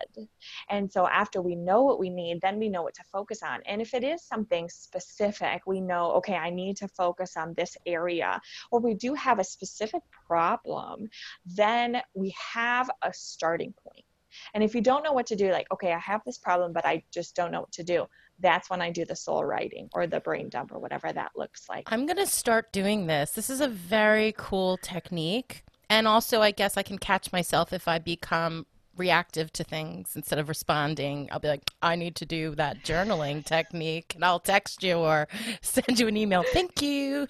And 0.70 0.90
so 0.90 1.06
after 1.06 1.42
we 1.42 1.56
know 1.56 1.82
what 1.82 1.98
we 1.98 2.10
need 2.10 2.40
then 2.40 2.58
we 2.58 2.68
know 2.68 2.82
what 2.82 2.94
to 2.94 3.04
focus 3.12 3.42
on. 3.42 3.60
And 3.66 3.82
if 3.82 3.94
it 3.94 4.04
is 4.04 4.22
something 4.22 4.68
specific 4.68 5.62
we 5.66 5.80
know 5.80 6.12
okay 6.12 6.36
i 6.36 6.50
need 6.50 6.76
to 6.78 6.88
focus 6.88 7.36
on 7.36 7.54
this 7.54 7.76
area 7.86 8.40
or 8.70 8.80
we 8.80 8.94
do 8.94 9.14
have 9.14 9.38
a 9.38 9.44
specific 9.44 10.02
problem 10.26 11.08
then 11.46 12.00
we 12.14 12.34
have 12.54 12.90
a 13.02 13.12
starting 13.12 13.74
point 13.84 14.04
and 14.54 14.62
if 14.62 14.74
you 14.74 14.80
don't 14.80 15.02
know 15.02 15.12
what 15.12 15.26
to 15.26 15.36
do, 15.36 15.50
like, 15.50 15.66
okay, 15.72 15.92
I 15.92 15.98
have 15.98 16.22
this 16.24 16.38
problem, 16.38 16.72
but 16.72 16.84
I 16.84 17.02
just 17.12 17.34
don't 17.36 17.50
know 17.50 17.60
what 17.60 17.72
to 17.72 17.84
do, 17.84 18.06
that's 18.40 18.70
when 18.70 18.80
I 18.80 18.90
do 18.90 19.04
the 19.04 19.16
soul 19.16 19.44
writing 19.44 19.88
or 19.92 20.06
the 20.06 20.20
brain 20.20 20.48
dump 20.48 20.72
or 20.72 20.78
whatever 20.78 21.12
that 21.12 21.32
looks 21.36 21.68
like. 21.68 21.90
I'm 21.90 22.06
going 22.06 22.18
to 22.18 22.26
start 22.26 22.72
doing 22.72 23.06
this. 23.06 23.32
This 23.32 23.50
is 23.50 23.60
a 23.60 23.68
very 23.68 24.34
cool 24.36 24.78
technique. 24.78 25.64
And 25.90 26.06
also, 26.06 26.42
I 26.42 26.50
guess 26.50 26.76
I 26.76 26.82
can 26.82 26.98
catch 26.98 27.32
myself 27.32 27.72
if 27.72 27.88
I 27.88 27.98
become 27.98 28.66
reactive 28.98 29.52
to 29.54 29.64
things 29.64 30.14
instead 30.16 30.38
of 30.38 30.48
responding. 30.48 31.28
I'll 31.30 31.38
be 31.38 31.48
like, 31.48 31.70
I 31.80 31.96
need 31.96 32.16
to 32.16 32.26
do 32.26 32.54
that 32.56 32.82
journaling 32.82 33.44
technique, 33.44 34.12
and 34.14 34.24
I'll 34.24 34.40
text 34.40 34.82
you 34.82 34.96
or 34.96 35.28
send 35.62 35.98
you 35.98 36.08
an 36.08 36.16
email. 36.16 36.44
Thank 36.52 36.82
you. 36.82 37.28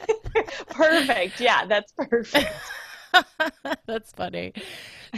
perfect. 0.70 1.40
Yeah, 1.40 1.66
that's 1.66 1.92
perfect. 1.92 2.52
that's 3.86 4.12
funny. 4.12 4.52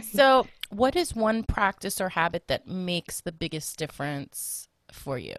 So, 0.02 0.46
what 0.74 0.96
is 0.96 1.14
one 1.14 1.44
practice 1.44 2.00
or 2.00 2.10
habit 2.10 2.48
that 2.48 2.66
makes 2.66 3.20
the 3.20 3.32
biggest 3.32 3.76
difference 3.76 4.68
for 4.90 5.18
you? 5.18 5.36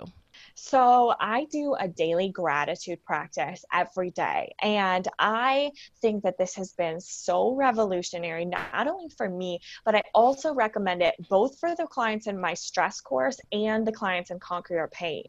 So 0.56 1.14
I 1.20 1.46
do 1.52 1.76
a 1.78 1.88
daily 1.88 2.30
gratitude 2.30 3.04
practice 3.06 3.64
every 3.74 4.12
day. 4.12 4.54
And 4.62 5.08
I 5.20 5.72
think 6.02 6.24
that 6.24 6.38
this 6.38 6.56
has 6.56 6.72
been 6.74 7.00
so 7.02 7.54
revolutionary, 7.56 8.46
not 8.46 8.88
only 8.88 9.10
for 9.18 9.30
me, 9.30 9.60
but 9.84 9.96
I 9.96 10.04
also 10.14 10.54
recommend 10.54 11.02
it 11.02 11.16
both 11.30 11.60
for 11.60 11.76
the 11.76 11.86
clients 11.88 12.28
in 12.28 12.40
my 12.40 12.54
stress 12.54 13.02
course 13.02 13.38
and 13.52 13.86
the 13.86 13.92
clients 13.92 14.32
in 14.32 14.40
Conquer 14.40 14.76
Your 14.76 14.88
Pain. 14.88 15.26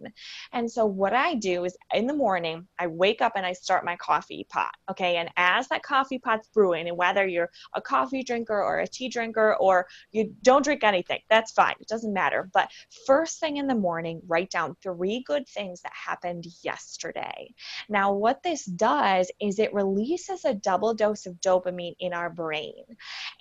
And 0.52 0.70
so 0.70 0.86
what 0.86 1.12
I 1.12 1.34
do 1.34 1.64
is 1.64 1.76
in 1.92 2.06
the 2.06 2.14
morning, 2.14 2.66
I 2.78 2.86
wake 2.86 3.20
up 3.20 3.32
and 3.34 3.44
I 3.44 3.52
start 3.52 3.84
my 3.84 3.96
coffee 3.96 4.46
pot. 4.48 4.74
Okay. 4.90 5.16
And 5.16 5.28
as 5.36 5.66
that 5.68 5.82
coffee 5.82 6.20
pot's 6.20 6.48
brewing, 6.54 6.88
and 6.88 6.96
whether 6.96 7.26
you're 7.26 7.50
a 7.74 7.82
coffee 7.82 8.22
drinker 8.22 8.62
or 8.62 8.78
a 8.78 8.86
tea 8.86 9.08
drinker 9.08 9.56
or 9.56 9.86
you 10.12 10.32
don't 10.42 10.62
drink 10.62 10.84
anything, 10.84 11.18
that's 11.28 11.50
fine. 11.50 11.74
It 11.80 11.88
doesn't 11.88 12.12
matter. 12.12 12.48
But 12.52 12.70
first 13.06 13.40
thing 13.40 13.56
in 13.56 13.66
the 13.66 13.74
morning, 13.74 14.20
write 14.28 14.50
down 14.50 14.76
good 15.24 15.48
things 15.48 15.82
that 15.82 15.92
happened 15.92 16.46
yesterday. 16.62 17.54
Now, 17.88 18.12
what 18.12 18.42
this 18.42 18.64
does 18.64 19.30
is 19.40 19.58
it 19.58 19.72
releases 19.74 20.44
a 20.44 20.54
double 20.54 20.94
dose 20.94 21.26
of 21.26 21.40
dopamine 21.40 21.96
in 22.00 22.12
our 22.12 22.30
brain. 22.30 22.84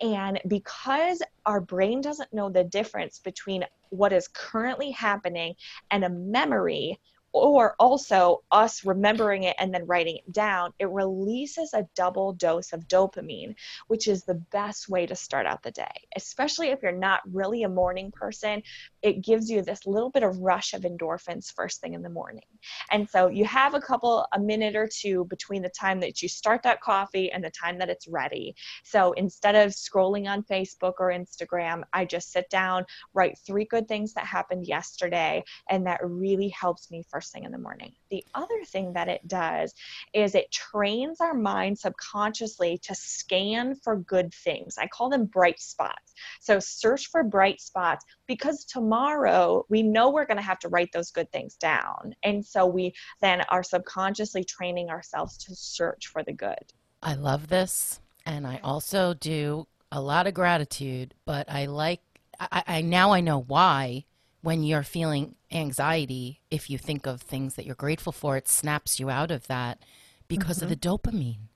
And 0.01 0.39
because 0.47 1.21
our 1.45 1.61
brain 1.61 2.01
doesn't 2.01 2.33
know 2.33 2.49
the 2.49 2.63
difference 2.63 3.19
between 3.19 3.65
what 3.89 4.13
is 4.13 4.27
currently 4.27 4.91
happening 4.91 5.55
and 5.91 6.03
a 6.03 6.09
memory, 6.09 6.99
or 7.35 7.75
also 7.79 8.43
us 8.51 8.85
remembering 8.85 9.43
it 9.43 9.55
and 9.59 9.73
then 9.73 9.85
writing 9.85 10.17
it 10.17 10.31
down, 10.31 10.71
it 10.79 10.89
releases 10.89 11.73
a 11.73 11.85
double 11.95 12.31
dose 12.33 12.71
of 12.71 12.87
dopamine, 12.87 13.53
which 13.87 14.07
is 14.07 14.23
the 14.23 14.41
best 14.51 14.87
way 14.87 15.05
to 15.05 15.15
start 15.15 15.45
out 15.45 15.61
the 15.61 15.71
day. 15.71 16.07
Especially 16.15 16.69
if 16.69 16.81
you're 16.81 16.91
not 16.93 17.21
really 17.31 17.63
a 17.63 17.69
morning 17.69 18.09
person, 18.11 18.63
it 19.01 19.21
gives 19.21 19.49
you 19.49 19.61
this 19.61 19.85
little 19.85 20.09
bit 20.09 20.23
of 20.23 20.37
rush 20.39 20.73
of 20.73 20.83
endorphins 20.83 21.53
first 21.53 21.81
thing 21.81 21.93
in 21.93 22.01
the 22.01 22.09
morning. 22.09 22.45
And 22.89 23.09
so 23.09 23.27
you 23.27 23.43
have 23.45 23.73
a 23.73 23.81
couple, 23.81 24.25
a 24.33 24.39
minute 24.39 24.75
or 24.75 24.87
two 24.87 25.25
between 25.25 25.61
the 25.61 25.69
time 25.69 25.99
that 25.99 26.21
you 26.21 26.29
start 26.29 26.63
that 26.63 26.81
coffee 26.81 27.31
and 27.31 27.43
the 27.43 27.51
time 27.51 27.77
that 27.79 27.89
it's 27.89 28.07
ready. 28.07 28.55
So 28.83 29.11
instead 29.13 29.55
of 29.55 29.71
scrolling 29.71 30.27
on 30.27 30.43
Facebook 30.43 30.93
or 30.99 31.09
Instagram, 31.11 31.83
I 31.91 32.05
just 32.05 32.31
sit 32.31 32.49
down, 32.49 32.85
write 33.13 33.37
three 33.45 33.65
good 33.65 33.87
things 33.89 34.13
that 34.13 34.25
happened 34.25 34.67
yesterday, 34.67 35.43
and 35.69 35.85
that 35.85 35.99
really 36.01 36.49
helps 36.49 36.89
me 36.89 37.03
first 37.09 37.24
first 37.25 37.33
thing 37.33 37.43
in 37.43 37.51
the 37.51 37.57
morning. 37.57 37.91
The 38.11 38.23
other 38.35 38.63
thing 38.65 38.93
that 38.93 39.07
it 39.07 39.27
does 39.27 39.73
is 40.13 40.35
it 40.35 40.51
trains 40.51 41.19
our 41.21 41.33
mind 41.33 41.79
subconsciously 41.79 42.77
to 42.83 42.93
scan 42.93 43.75
for 43.75 43.95
good 43.95 44.31
things. 44.33 44.77
I 44.77 44.87
call 44.87 45.09
them 45.09 45.25
bright 45.25 45.59
spots. 45.59 46.13
So 46.39 46.59
search 46.59 47.07
for 47.07 47.23
bright 47.23 47.61
spots 47.61 48.05
because 48.27 48.63
tomorrow 48.65 49.65
we 49.69 49.81
know 49.81 50.11
we're 50.11 50.27
going 50.27 50.37
to 50.37 50.43
have 50.43 50.59
to 50.59 50.69
write 50.69 50.91
those 50.93 51.11
good 51.11 51.31
things 51.31 51.55
down. 51.55 52.13
And 52.23 52.45
so 52.45 52.67
we 52.67 52.93
then 53.21 53.41
are 53.49 53.63
subconsciously 53.63 54.43
training 54.43 54.89
ourselves 54.89 55.37
to 55.45 55.55
search 55.55 56.07
for 56.07 56.23
the 56.23 56.33
good. 56.33 56.73
I 57.01 57.15
love 57.15 57.47
this. 57.47 57.99
And 58.25 58.45
I 58.45 58.59
also 58.63 59.15
do 59.15 59.67
a 59.91 59.99
lot 60.01 60.27
of 60.27 60.33
gratitude, 60.35 61.15
but 61.25 61.49
I 61.49 61.65
like, 61.65 62.01
I, 62.39 62.63
I 62.67 62.81
now 62.81 63.13
I 63.13 63.21
know 63.21 63.39
why 63.39 64.05
when 64.45 64.61
you're 64.61 64.83
feeling 64.83 65.33
anxiety, 65.51 66.39
if 66.51 66.69
you 66.69 66.77
think 66.77 67.07
of 67.07 67.19
things 67.19 67.55
that 67.55 67.65
you're 67.65 67.73
grateful 67.73 68.11
for, 68.11 68.37
it 68.37 68.47
snaps 68.47 68.99
you 68.99 69.09
out 69.09 69.31
of 69.31 69.47
that 69.47 69.79
because 70.27 70.57
mm-hmm. 70.57 70.65
of 70.65 70.69
the 70.69 70.75
dopamine. 70.75 71.47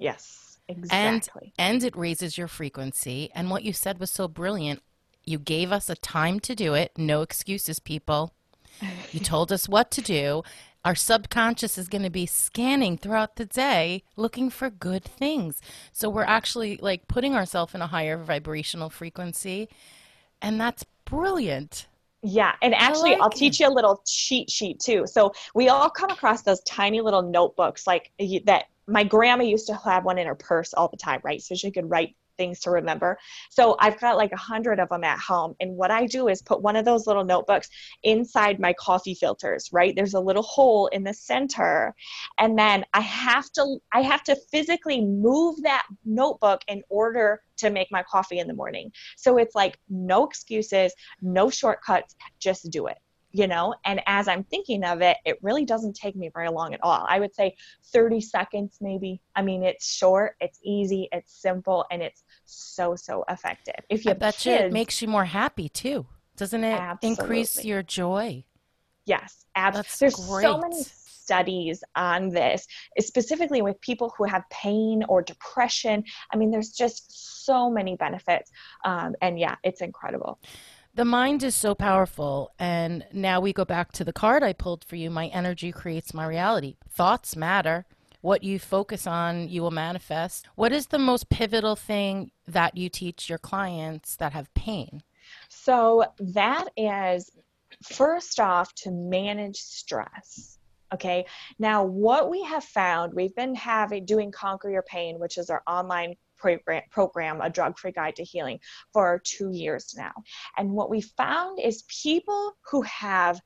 Yes, 0.00 0.58
exactly. 0.66 1.52
And, 1.56 1.76
and 1.76 1.84
it 1.84 1.96
raises 1.96 2.36
your 2.36 2.48
frequency. 2.48 3.30
And 3.36 3.50
what 3.50 3.62
you 3.62 3.72
said 3.72 4.00
was 4.00 4.10
so 4.10 4.26
brilliant. 4.26 4.82
You 5.22 5.38
gave 5.38 5.70
us 5.70 5.88
a 5.88 5.94
time 5.94 6.40
to 6.40 6.56
do 6.56 6.74
it. 6.74 6.90
No 6.98 7.22
excuses, 7.22 7.78
people. 7.78 8.34
You 9.12 9.20
told 9.34 9.52
us 9.52 9.68
what 9.68 9.92
to 9.92 10.02
do. 10.02 10.42
Our 10.84 10.96
subconscious 10.96 11.78
is 11.78 11.86
going 11.86 12.02
to 12.02 12.10
be 12.10 12.26
scanning 12.26 12.98
throughout 12.98 13.36
the 13.36 13.46
day 13.46 14.02
looking 14.16 14.50
for 14.50 14.70
good 14.70 15.04
things. 15.04 15.62
So 15.92 16.10
we're 16.10 16.24
actually 16.24 16.78
like 16.78 17.06
putting 17.06 17.36
ourselves 17.36 17.76
in 17.76 17.80
a 17.80 17.86
higher 17.86 18.18
vibrational 18.18 18.90
frequency. 18.90 19.68
And 20.42 20.60
that's 20.60 20.84
brilliant. 21.04 21.86
Yeah, 22.26 22.54
and 22.62 22.74
actually, 22.74 23.10
like 23.10 23.20
I'll 23.20 23.28
it. 23.28 23.36
teach 23.36 23.60
you 23.60 23.68
a 23.68 23.70
little 23.70 24.02
cheat 24.06 24.50
sheet 24.50 24.80
too. 24.80 25.04
So 25.06 25.32
we 25.54 25.68
all 25.68 25.90
come 25.90 26.08
across 26.08 26.40
those 26.40 26.62
tiny 26.62 27.02
little 27.02 27.20
notebooks, 27.20 27.86
like 27.86 28.12
that. 28.46 28.64
My 28.86 29.04
grandma 29.04 29.44
used 29.44 29.66
to 29.66 29.76
have 29.76 30.06
one 30.06 30.18
in 30.18 30.26
her 30.26 30.34
purse 30.34 30.72
all 30.72 30.88
the 30.88 30.96
time, 30.96 31.20
right? 31.22 31.42
So 31.42 31.54
she 31.54 31.70
could 31.70 31.88
write 31.88 32.16
things 32.36 32.60
to 32.60 32.70
remember. 32.70 33.18
So 33.50 33.76
I've 33.80 33.98
got 34.00 34.16
like 34.16 34.32
a 34.32 34.36
hundred 34.36 34.80
of 34.80 34.88
them 34.88 35.04
at 35.04 35.18
home. 35.18 35.54
And 35.60 35.76
what 35.76 35.90
I 35.90 36.06
do 36.06 36.28
is 36.28 36.42
put 36.42 36.62
one 36.62 36.76
of 36.76 36.84
those 36.84 37.06
little 37.06 37.24
notebooks 37.24 37.68
inside 38.02 38.60
my 38.60 38.72
coffee 38.74 39.14
filters, 39.14 39.68
right? 39.72 39.94
There's 39.94 40.14
a 40.14 40.20
little 40.20 40.42
hole 40.42 40.88
in 40.88 41.04
the 41.04 41.14
center. 41.14 41.94
And 42.38 42.58
then 42.58 42.84
I 42.92 43.00
have 43.00 43.50
to 43.52 43.78
I 43.92 44.02
have 44.02 44.22
to 44.24 44.36
physically 44.50 45.00
move 45.04 45.62
that 45.62 45.86
notebook 46.04 46.62
in 46.68 46.82
order 46.88 47.40
to 47.56 47.70
make 47.70 47.88
my 47.90 48.02
coffee 48.02 48.38
in 48.38 48.48
the 48.48 48.54
morning. 48.54 48.90
So 49.16 49.38
it's 49.38 49.54
like 49.54 49.78
no 49.88 50.26
excuses, 50.26 50.92
no 51.22 51.50
shortcuts, 51.50 52.16
just 52.40 52.70
do 52.70 52.86
it 52.86 52.98
you 53.34 53.48
know 53.48 53.74
and 53.84 54.00
as 54.06 54.28
i'm 54.28 54.44
thinking 54.44 54.84
of 54.84 55.02
it 55.02 55.16
it 55.24 55.36
really 55.42 55.64
doesn't 55.64 55.94
take 55.94 56.14
me 56.14 56.30
very 56.32 56.48
long 56.48 56.72
at 56.72 56.80
all. 56.82 57.04
I 57.08 57.18
would 57.18 57.34
say 57.34 57.56
30 57.92 58.20
seconds 58.20 58.78
maybe. 58.80 59.20
I 59.34 59.42
mean 59.42 59.62
it's 59.62 59.86
short 59.92 60.36
it's 60.40 60.58
easy 60.62 61.08
it's 61.12 61.32
simple 61.42 61.84
and 61.90 62.00
it's 62.00 62.22
so 62.44 62.94
so 62.94 63.24
effective. 63.28 63.74
If 63.88 64.04
you 64.04 64.12
I 64.12 64.14
bet 64.14 64.34
kids, 64.34 64.46
you 64.46 64.52
it 64.52 64.72
makes 64.72 65.02
you 65.02 65.08
more 65.08 65.24
happy 65.24 65.68
too. 65.68 66.06
Doesn't 66.36 66.64
it 66.64 66.80
absolutely. 66.80 67.22
increase 67.24 67.64
your 67.64 67.82
joy? 67.82 68.44
Yes 69.04 69.44
absolutely 69.56 69.96
there's 70.00 70.28
great. 70.28 70.42
so 70.42 70.58
many 70.58 70.82
studies 70.84 71.82
on 71.96 72.28
this 72.28 72.66
specifically 73.00 73.62
with 73.62 73.80
people 73.80 74.14
who 74.16 74.24
have 74.24 74.44
pain 74.50 75.04
or 75.08 75.22
depression. 75.22 76.04
I 76.32 76.36
mean 76.36 76.50
there's 76.50 76.70
just 76.70 77.44
so 77.44 77.68
many 77.68 77.96
benefits 77.96 78.50
um, 78.84 79.14
and 79.20 79.38
yeah 79.38 79.56
it's 79.64 79.80
incredible 79.80 80.38
The 80.96 81.04
mind 81.04 81.42
is 81.42 81.56
so 81.56 81.74
powerful. 81.74 82.52
And 82.56 83.04
now 83.12 83.40
we 83.40 83.52
go 83.52 83.64
back 83.64 83.90
to 83.92 84.04
the 84.04 84.12
card 84.12 84.44
I 84.44 84.52
pulled 84.52 84.84
for 84.84 84.94
you 84.94 85.10
My 85.10 85.26
energy 85.26 85.72
creates 85.72 86.14
my 86.14 86.24
reality. 86.24 86.76
Thoughts 86.88 87.34
matter. 87.34 87.84
What 88.20 88.44
you 88.44 88.60
focus 88.60 89.06
on, 89.06 89.48
you 89.48 89.60
will 89.60 89.72
manifest. 89.72 90.46
What 90.54 90.72
is 90.72 90.86
the 90.86 90.98
most 90.98 91.28
pivotal 91.28 91.74
thing 91.74 92.30
that 92.46 92.76
you 92.76 92.88
teach 92.88 93.28
your 93.28 93.38
clients 93.38 94.16
that 94.16 94.32
have 94.32 94.54
pain? 94.54 95.02
So, 95.48 96.04
that 96.18 96.68
is 96.76 97.30
first 97.82 98.38
off 98.38 98.72
to 98.76 98.90
manage 98.90 99.56
stress. 99.56 100.58
Okay. 100.92 101.26
Now, 101.58 101.82
what 101.82 102.30
we 102.30 102.44
have 102.44 102.64
found, 102.64 103.14
we've 103.14 103.34
been 103.34 103.54
having 103.56 104.04
doing 104.04 104.30
Conquer 104.30 104.70
Your 104.70 104.82
Pain, 104.82 105.18
which 105.18 105.38
is 105.38 105.50
our 105.50 105.62
online 105.66 106.14
program, 106.38 106.82
program 106.90 107.40
a 107.40 107.50
drug 107.50 107.78
free 107.78 107.92
guide 107.92 108.16
to 108.16 108.24
healing, 108.24 108.60
for 108.92 109.20
two 109.24 109.50
years 109.52 109.94
now. 109.96 110.12
And 110.56 110.70
what 110.70 110.90
we 110.90 111.00
found 111.00 111.58
is 111.60 111.84
people 111.88 112.52
who 112.70 112.82
have 112.82 113.40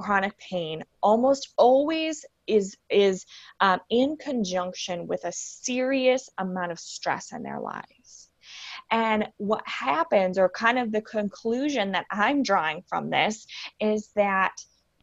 chronic 0.00 0.36
pain 0.38 0.82
almost 1.02 1.52
always 1.58 2.24
is 2.46 2.76
is 2.88 3.26
um, 3.60 3.80
in 3.90 4.16
conjunction 4.16 5.06
with 5.06 5.24
a 5.24 5.32
serious 5.32 6.28
amount 6.38 6.72
of 6.72 6.78
stress 6.78 7.32
in 7.32 7.42
their 7.42 7.60
lives 7.60 8.30
and 8.90 9.28
what 9.36 9.62
happens 9.66 10.38
or 10.38 10.48
kind 10.48 10.78
of 10.78 10.90
the 10.90 11.02
conclusion 11.02 11.92
that 11.92 12.06
i'm 12.10 12.42
drawing 12.42 12.82
from 12.88 13.10
this 13.10 13.46
is 13.78 14.10
that 14.16 14.54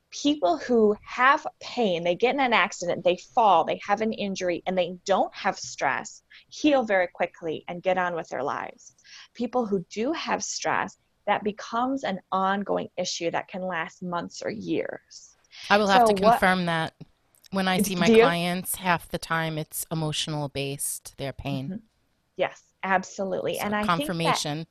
people 0.10 0.58
who 0.58 0.96
have 1.04 1.46
pain 1.60 2.04
they 2.04 2.15
get 2.15 2.34
in 2.34 2.39
an 2.39 2.54
accident 2.54 3.04
they 3.04 3.17
fall 3.36 3.65
they 3.65 3.80
have 3.86 4.02
an 4.02 4.13
injury 4.13 4.63
and 4.65 4.78
they 4.78 4.96
don't 5.06 5.34
have 5.36 5.60
stress 5.60 6.24
heal 6.50 6.84
very 6.84 7.08
quickly 7.13 7.65
and 7.67 7.84
get 7.84 7.98
on 7.98 8.15
with 8.15 8.28
their 8.30 8.43
lives 8.43 8.96
people 9.34 9.65
who 9.65 9.86
do 9.89 10.13
have 10.13 10.43
stress 10.43 10.98
that 11.28 11.43
becomes 11.43 12.04
an 12.04 12.20
ongoing 12.32 12.88
issue 12.98 13.30
that 13.30 13.50
can 13.50 13.62
last 13.62 14.02
months 14.02 14.41
or 14.41 14.50
years. 14.50 15.36
I 15.70 15.78
will 15.78 15.88
have 15.88 16.08
so 16.08 16.15
to 16.15 16.22
confirm 16.22 16.60
what, 16.60 16.65
that. 16.65 16.93
When 17.52 17.67
I 17.67 17.78
see 17.84 17.96
my 17.96 18.08
clients, 18.08 18.76
half 18.76 19.10
the 19.10 19.17
time 19.17 19.58
it's 19.58 19.86
emotional 19.91 20.50
based, 20.50 21.17
their 21.17 21.34
pain. 21.34 21.65
Mm-hmm. 21.65 21.76
Yes, 22.38 22.63
absolutely. 22.82 23.56
So 23.56 23.65
and 23.65 23.76
I 23.76 23.84
confirmation. 23.84 24.67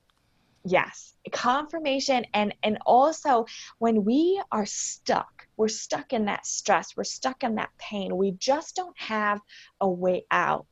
Yes, 0.68 1.14
confirmation 1.30 2.26
and 2.34 2.52
and 2.64 2.78
also 2.84 3.46
when 3.78 4.04
we 4.04 4.42
are 4.50 4.66
stuck, 4.66 5.46
we're 5.56 5.68
stuck 5.68 6.12
in 6.12 6.24
that 6.24 6.44
stress, 6.44 6.96
we're 6.96 7.04
stuck 7.04 7.44
in 7.44 7.54
that 7.54 7.70
pain. 7.78 8.16
We 8.16 8.32
just 8.32 8.74
don't 8.74 8.98
have 8.98 9.40
a 9.80 9.88
way 9.88 10.26
out. 10.28 10.66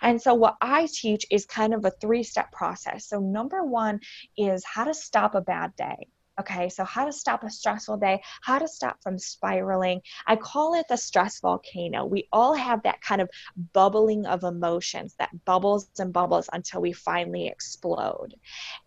And 0.00 0.20
so, 0.20 0.32
what 0.32 0.56
I 0.62 0.88
teach 0.90 1.26
is 1.30 1.44
kind 1.44 1.74
of 1.74 1.84
a 1.84 1.90
three 1.90 2.22
step 2.22 2.50
process. 2.52 3.06
So, 3.06 3.20
number 3.20 3.62
one 3.62 4.00
is 4.38 4.64
how 4.64 4.84
to 4.84 4.94
stop 4.94 5.34
a 5.34 5.42
bad 5.42 5.76
day. 5.76 6.08
Okay, 6.40 6.68
so 6.68 6.84
how 6.84 7.04
to 7.04 7.12
stop 7.12 7.42
a 7.42 7.50
stressful 7.50 7.96
day, 7.96 8.22
how 8.42 8.60
to 8.60 8.68
stop 8.68 9.02
from 9.02 9.18
spiraling. 9.18 10.00
I 10.26 10.36
call 10.36 10.74
it 10.74 10.86
the 10.88 10.96
stress 10.96 11.40
volcano. 11.40 12.04
We 12.04 12.28
all 12.32 12.54
have 12.54 12.82
that 12.84 13.00
kind 13.00 13.20
of 13.20 13.28
bubbling 13.72 14.24
of 14.24 14.44
emotions 14.44 15.16
that 15.18 15.30
bubbles 15.44 15.90
and 15.98 16.12
bubbles 16.12 16.48
until 16.52 16.80
we 16.80 16.92
finally 16.92 17.48
explode. 17.48 18.34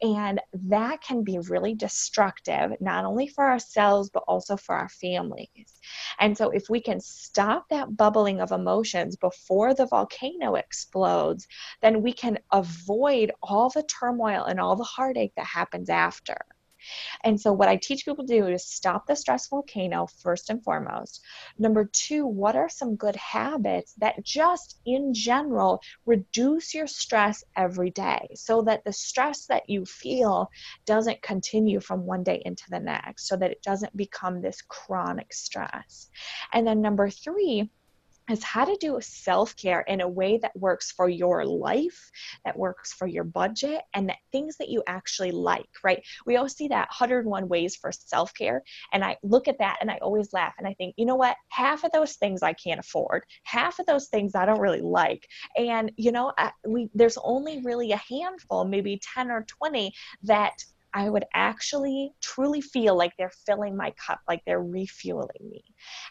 And 0.01 0.39
that 0.53 1.01
can 1.01 1.23
be 1.25 1.39
really 1.39 1.73
destructive, 1.75 2.71
not 2.79 3.03
only 3.03 3.27
for 3.27 3.43
ourselves, 3.49 4.09
but 4.09 4.23
also 4.27 4.55
for 4.55 4.75
our 4.75 4.89
families. 4.89 5.81
And 6.19 6.37
so, 6.37 6.51
if 6.51 6.69
we 6.69 6.79
can 6.81 7.01
stop 7.01 7.67
that 7.69 7.97
bubbling 7.97 8.39
of 8.39 8.53
emotions 8.53 9.17
before 9.17 9.73
the 9.73 9.87
volcano 9.87 10.55
explodes, 10.55 11.47
then 11.81 12.01
we 12.01 12.13
can 12.13 12.39
avoid 12.51 13.33
all 13.41 13.69
the 13.69 13.83
turmoil 13.83 14.45
and 14.45 14.59
all 14.59 14.77
the 14.77 14.85
heartache 14.85 15.33
that 15.35 15.47
happens 15.47 15.89
after. 15.89 16.37
And 17.23 17.39
so, 17.39 17.53
what 17.53 17.69
I 17.69 17.77
teach 17.77 18.05
people 18.05 18.25
to 18.25 18.39
do 18.39 18.47
is 18.47 18.65
stop 18.65 19.07
the 19.07 19.15
stress 19.15 19.47
volcano 19.47 20.07
first 20.21 20.49
and 20.49 20.63
foremost. 20.63 21.21
Number 21.57 21.89
two, 21.91 22.25
what 22.25 22.55
are 22.55 22.69
some 22.69 22.95
good 22.95 23.15
habits 23.15 23.93
that 23.99 24.23
just 24.23 24.79
in 24.85 25.13
general 25.13 25.81
reduce 26.05 26.73
your 26.73 26.87
stress 26.87 27.43
every 27.55 27.91
day 27.91 28.27
so 28.35 28.61
that 28.63 28.83
the 28.83 28.93
stress 28.93 29.45
that 29.47 29.69
you 29.69 29.85
feel 29.85 30.49
doesn't 30.85 31.21
continue 31.21 31.79
from 31.79 32.05
one 32.05 32.23
day 32.23 32.41
into 32.45 32.63
the 32.69 32.79
next, 32.79 33.27
so 33.27 33.35
that 33.37 33.51
it 33.51 33.61
doesn't 33.63 33.95
become 33.95 34.41
this 34.41 34.61
chronic 34.61 35.33
stress. 35.33 36.09
And 36.53 36.65
then 36.65 36.81
number 36.81 37.09
three, 37.09 37.69
is 38.31 38.43
how 38.43 38.65
to 38.65 38.75
do 38.79 38.97
self 39.01 39.55
care 39.55 39.81
in 39.81 40.01
a 40.01 40.07
way 40.07 40.37
that 40.39 40.55
works 40.55 40.91
for 40.91 41.09
your 41.09 41.45
life, 41.45 42.11
that 42.45 42.57
works 42.57 42.93
for 42.93 43.07
your 43.07 43.23
budget, 43.23 43.81
and 43.93 44.09
that 44.09 44.17
things 44.31 44.57
that 44.57 44.69
you 44.69 44.83
actually 44.87 45.31
like, 45.31 45.69
right? 45.83 46.03
We 46.25 46.37
all 46.37 46.49
see 46.49 46.69
that 46.69 46.89
101 46.89 47.47
ways 47.47 47.75
for 47.75 47.91
self 47.91 48.33
care. 48.33 48.63
And 48.93 49.03
I 49.03 49.17
look 49.23 49.47
at 49.47 49.59
that 49.59 49.77
and 49.81 49.91
I 49.91 49.97
always 49.97 50.33
laugh 50.33 50.53
and 50.57 50.67
I 50.67 50.73
think, 50.73 50.95
you 50.97 51.05
know 51.05 51.15
what? 51.15 51.35
Half 51.49 51.83
of 51.83 51.91
those 51.91 52.15
things 52.15 52.41
I 52.41 52.53
can't 52.53 52.79
afford, 52.79 53.23
half 53.43 53.79
of 53.79 53.85
those 53.85 54.07
things 54.07 54.35
I 54.35 54.45
don't 54.45 54.59
really 54.59 54.81
like. 54.81 55.27
And, 55.57 55.91
you 55.97 56.11
know, 56.11 56.33
I, 56.37 56.51
we, 56.65 56.89
there's 56.93 57.17
only 57.23 57.61
really 57.63 57.91
a 57.91 58.01
handful, 58.09 58.65
maybe 58.65 59.01
10 59.13 59.31
or 59.31 59.43
20 59.43 59.93
that 60.23 60.63
I 60.93 61.09
would 61.09 61.25
actually 61.33 62.11
truly 62.21 62.61
feel 62.61 62.95
like 62.95 63.13
they're 63.17 63.31
filling 63.45 63.75
my 63.75 63.91
cup, 63.91 64.19
like 64.27 64.41
they're 64.45 64.61
refueling 64.61 65.49
me. 65.49 65.63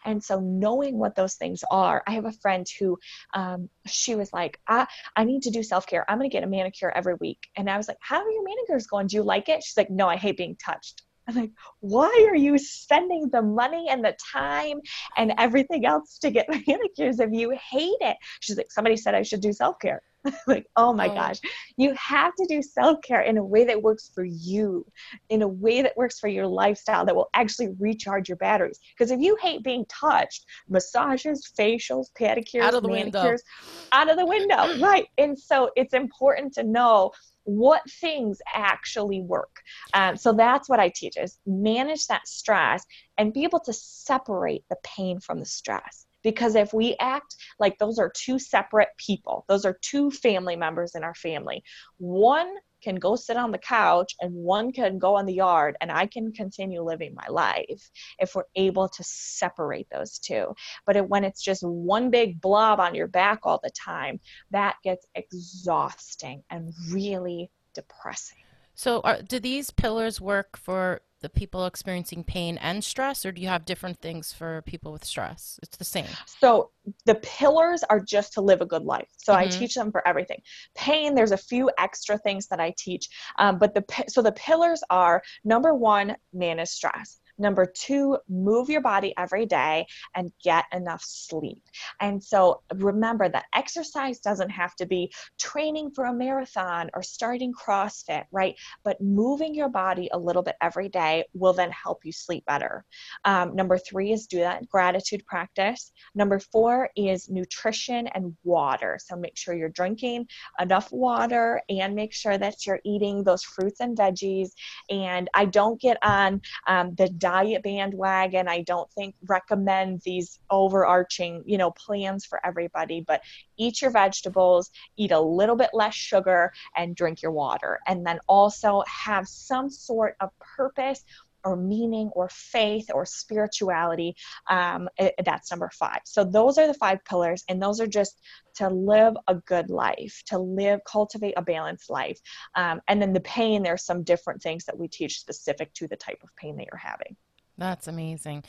And 0.04 0.22
so, 0.22 0.40
knowing 0.40 0.98
what 0.98 1.14
those 1.14 1.34
things 1.34 1.62
are, 1.70 2.02
I 2.06 2.12
have 2.12 2.24
a 2.24 2.32
friend 2.32 2.66
who 2.78 2.98
um, 3.34 3.68
she 3.86 4.14
was 4.14 4.32
like, 4.32 4.58
I, 4.66 4.86
I 5.16 5.24
need 5.24 5.42
to 5.42 5.50
do 5.50 5.62
self 5.62 5.86
care. 5.86 6.04
I'm 6.08 6.18
going 6.18 6.30
to 6.30 6.32
get 6.32 6.44
a 6.44 6.48
manicure 6.48 6.92
every 6.94 7.14
week. 7.20 7.48
And 7.56 7.68
I 7.68 7.76
was 7.76 7.88
like, 7.88 7.98
How 8.00 8.20
are 8.22 8.30
your 8.30 8.44
manicures 8.44 8.86
going? 8.86 9.06
Do 9.06 9.16
you 9.16 9.22
like 9.22 9.48
it? 9.48 9.62
She's 9.62 9.76
like, 9.76 9.90
No, 9.90 10.08
I 10.08 10.16
hate 10.16 10.36
being 10.36 10.56
touched. 10.56 11.02
I'm 11.28 11.36
like, 11.36 11.50
why 11.78 12.26
are 12.28 12.34
you 12.34 12.58
spending 12.58 13.28
the 13.30 13.42
money 13.42 13.86
and 13.88 14.04
the 14.04 14.16
time 14.32 14.80
and 15.16 15.32
everything 15.38 15.86
else 15.86 16.18
to 16.18 16.30
get 16.30 16.48
manicures 16.66 17.20
if 17.20 17.30
you 17.32 17.56
hate 17.70 17.98
it? 18.00 18.16
She's 18.40 18.56
like, 18.56 18.72
somebody 18.72 18.96
said 18.96 19.14
I 19.14 19.22
should 19.22 19.40
do 19.40 19.52
self 19.52 19.78
care. 19.80 20.02
like, 20.46 20.66
oh 20.76 20.92
my 20.92 21.08
oh. 21.08 21.14
gosh, 21.14 21.40
you 21.76 21.94
have 21.94 22.34
to 22.34 22.46
do 22.48 22.62
self 22.62 22.98
care 23.02 23.22
in 23.22 23.38
a 23.38 23.44
way 23.44 23.64
that 23.64 23.82
works 23.82 24.10
for 24.14 24.24
you, 24.24 24.86
in 25.28 25.42
a 25.42 25.48
way 25.48 25.82
that 25.82 25.96
works 25.96 26.18
for 26.18 26.28
your 26.28 26.46
lifestyle 26.46 27.04
that 27.06 27.16
will 27.16 27.30
actually 27.34 27.68
recharge 27.78 28.28
your 28.28 28.36
batteries. 28.36 28.78
Because 28.96 29.10
if 29.10 29.20
you 29.20 29.36
hate 29.40 29.62
being 29.62 29.84
touched, 29.86 30.44
massages, 30.68 31.50
facials, 31.58 32.06
pedicures, 32.18 32.62
out 32.62 32.74
of 32.74 32.82
the 32.82 32.88
manicures, 32.88 33.42
window. 33.42 33.88
out 33.92 34.10
of 34.10 34.16
the 34.16 34.26
window, 34.26 34.78
right? 34.86 35.06
And 35.18 35.38
so 35.38 35.70
it's 35.76 35.94
important 35.94 36.52
to 36.54 36.62
know 36.62 37.12
what 37.44 37.82
things 38.00 38.38
actually 38.54 39.22
work. 39.22 39.56
Um, 39.94 40.16
so 40.16 40.32
that's 40.32 40.68
what 40.68 40.80
I 40.80 40.92
teach 40.94 41.16
is 41.16 41.38
manage 41.46 42.06
that 42.06 42.28
stress 42.28 42.84
and 43.18 43.32
be 43.32 43.44
able 43.44 43.60
to 43.60 43.72
separate 43.72 44.64
the 44.68 44.76
pain 44.84 45.20
from 45.20 45.40
the 45.40 45.46
stress. 45.46 46.06
Because 46.22 46.54
if 46.54 46.72
we 46.72 46.96
act 47.00 47.36
like 47.58 47.78
those 47.78 47.98
are 47.98 48.12
two 48.14 48.38
separate 48.38 48.90
people, 48.96 49.44
those 49.48 49.64
are 49.64 49.78
two 49.82 50.10
family 50.10 50.56
members 50.56 50.94
in 50.94 51.04
our 51.04 51.14
family. 51.14 51.62
One 51.98 52.54
can 52.82 52.96
go 52.96 53.16
sit 53.16 53.36
on 53.36 53.50
the 53.50 53.58
couch 53.58 54.14
and 54.20 54.34
one 54.34 54.72
can 54.72 54.98
go 54.98 55.14
on 55.14 55.26
the 55.26 55.34
yard 55.34 55.76
and 55.80 55.90
I 55.92 56.06
can 56.06 56.32
continue 56.32 56.82
living 56.82 57.14
my 57.14 57.26
life 57.28 57.90
if 58.18 58.34
we're 58.34 58.44
able 58.56 58.88
to 58.88 59.04
separate 59.04 59.86
those 59.90 60.18
two. 60.18 60.54
But 60.86 60.96
it, 60.96 61.08
when 61.08 61.24
it's 61.24 61.42
just 61.42 61.62
one 61.62 62.10
big 62.10 62.40
blob 62.40 62.80
on 62.80 62.94
your 62.94 63.08
back 63.08 63.40
all 63.44 63.60
the 63.62 63.70
time, 63.70 64.20
that 64.50 64.76
gets 64.82 65.06
exhausting 65.14 66.42
and 66.50 66.72
really 66.90 67.50
depressing. 67.74 68.38
So, 68.74 69.00
are, 69.00 69.20
do 69.20 69.38
these 69.38 69.70
pillars 69.70 70.20
work 70.20 70.56
for 70.56 71.02
the 71.20 71.28
people 71.28 71.66
experiencing 71.66 72.24
pain 72.24 72.58
and 72.58 72.82
stress, 72.82 73.26
or 73.26 73.32
do 73.32 73.42
you 73.42 73.48
have 73.48 73.64
different 73.64 74.00
things 74.00 74.32
for 74.32 74.62
people 74.62 74.92
with 74.92 75.04
stress? 75.04 75.58
It's 75.62 75.76
the 75.76 75.84
same. 75.84 76.06
So 76.26 76.70
the 77.06 77.16
pillars 77.16 77.84
are 77.90 78.00
just 78.00 78.32
to 78.34 78.40
live 78.40 78.60
a 78.60 78.66
good 78.66 78.84
life. 78.84 79.08
So 79.18 79.32
mm-hmm. 79.32 79.42
I 79.42 79.46
teach 79.46 79.74
them 79.74 79.92
for 79.92 80.06
everything. 80.06 80.40
Pain, 80.74 81.14
there's 81.14 81.32
a 81.32 81.36
few 81.36 81.70
extra 81.78 82.18
things 82.18 82.46
that 82.48 82.60
I 82.60 82.74
teach, 82.76 83.08
um, 83.38 83.58
but 83.58 83.74
the 83.74 83.84
so 84.08 84.22
the 84.22 84.32
pillars 84.32 84.82
are 84.90 85.22
number 85.44 85.74
one, 85.74 86.16
manage 86.32 86.68
stress. 86.68 87.20
Number 87.40 87.66
two, 87.66 88.18
move 88.28 88.68
your 88.68 88.82
body 88.82 89.14
every 89.18 89.46
day 89.46 89.86
and 90.14 90.30
get 90.44 90.66
enough 90.72 91.02
sleep. 91.02 91.62
And 92.00 92.22
so 92.22 92.62
remember 92.74 93.28
that 93.28 93.46
exercise 93.54 94.20
doesn't 94.20 94.50
have 94.50 94.76
to 94.76 94.86
be 94.86 95.12
training 95.38 95.92
for 95.94 96.04
a 96.04 96.12
marathon 96.12 96.90
or 96.94 97.02
starting 97.02 97.52
CrossFit, 97.52 98.24
right? 98.30 98.54
But 98.84 99.00
moving 99.00 99.54
your 99.54 99.70
body 99.70 100.10
a 100.12 100.18
little 100.18 100.42
bit 100.42 100.56
every 100.60 100.90
day 100.90 101.24
will 101.32 101.54
then 101.54 101.70
help 101.70 102.04
you 102.04 102.12
sleep 102.12 102.44
better. 102.44 102.84
Um, 103.24 103.56
number 103.56 103.78
three 103.78 104.12
is 104.12 104.26
do 104.26 104.40
that 104.40 104.68
gratitude 104.68 105.24
practice. 105.26 105.92
Number 106.14 106.38
four 106.38 106.90
is 106.94 107.30
nutrition 107.30 108.06
and 108.08 108.36
water. 108.44 108.98
So 109.02 109.16
make 109.16 109.38
sure 109.38 109.54
you're 109.54 109.70
drinking 109.70 110.28
enough 110.60 110.92
water 110.92 111.62
and 111.70 111.94
make 111.94 112.12
sure 112.12 112.36
that 112.36 112.66
you're 112.66 112.80
eating 112.84 113.24
those 113.24 113.42
fruits 113.42 113.80
and 113.80 113.96
veggies. 113.96 114.50
And 114.90 115.30
I 115.32 115.46
don't 115.46 115.80
get 115.80 115.96
on 116.02 116.42
um, 116.66 116.94
the 116.96 117.08
diet 117.30 117.62
bandwagon. 117.62 118.48
I 118.48 118.62
don't 118.62 118.90
think 118.92 119.14
recommend 119.26 120.00
these 120.04 120.40
overarching, 120.50 121.44
you 121.46 121.58
know, 121.58 121.70
plans 121.70 122.24
for 122.24 122.44
everybody, 122.44 123.04
but 123.06 123.22
eat 123.56 123.82
your 123.82 123.92
vegetables, 123.92 124.70
eat 124.96 125.12
a 125.12 125.20
little 125.20 125.54
bit 125.54 125.70
less 125.72 125.94
sugar, 125.94 126.52
and 126.76 126.96
drink 126.96 127.22
your 127.22 127.30
water. 127.30 127.78
And 127.86 128.04
then 128.04 128.18
also 128.28 128.82
have 128.88 129.28
some 129.28 129.70
sort 129.70 130.16
of 130.20 130.30
purpose 130.56 131.04
or 131.44 131.56
meaning 131.56 132.10
or 132.14 132.28
faith 132.30 132.90
or 132.92 133.04
spirituality. 133.06 134.14
Um, 134.48 134.88
that's 135.24 135.50
number 135.50 135.70
five. 135.78 136.00
So 136.04 136.24
those 136.24 136.58
are 136.58 136.66
the 136.66 136.74
five 136.74 137.04
pillars, 137.04 137.44
and 137.48 137.62
those 137.62 137.80
are 137.80 137.86
just 137.86 138.20
to 138.56 138.68
live 138.68 139.14
a 139.28 139.34
good 139.34 139.70
life, 139.70 140.22
to 140.26 140.38
live, 140.38 140.80
cultivate 140.86 141.34
a 141.36 141.42
balanced 141.42 141.90
life. 141.90 142.20
Um, 142.54 142.80
and 142.88 143.00
then 143.00 143.12
the 143.12 143.20
pain, 143.20 143.62
there's 143.62 143.84
some 143.84 144.02
different 144.02 144.42
things 144.42 144.64
that 144.64 144.78
we 144.78 144.88
teach 144.88 145.20
specific 145.20 145.72
to 145.74 145.88
the 145.88 145.96
type 145.96 146.18
of 146.22 146.28
pain 146.36 146.56
that 146.56 146.66
you're 146.70 146.78
having. 146.78 147.16
That's 147.60 147.88
amazing. 147.88 148.44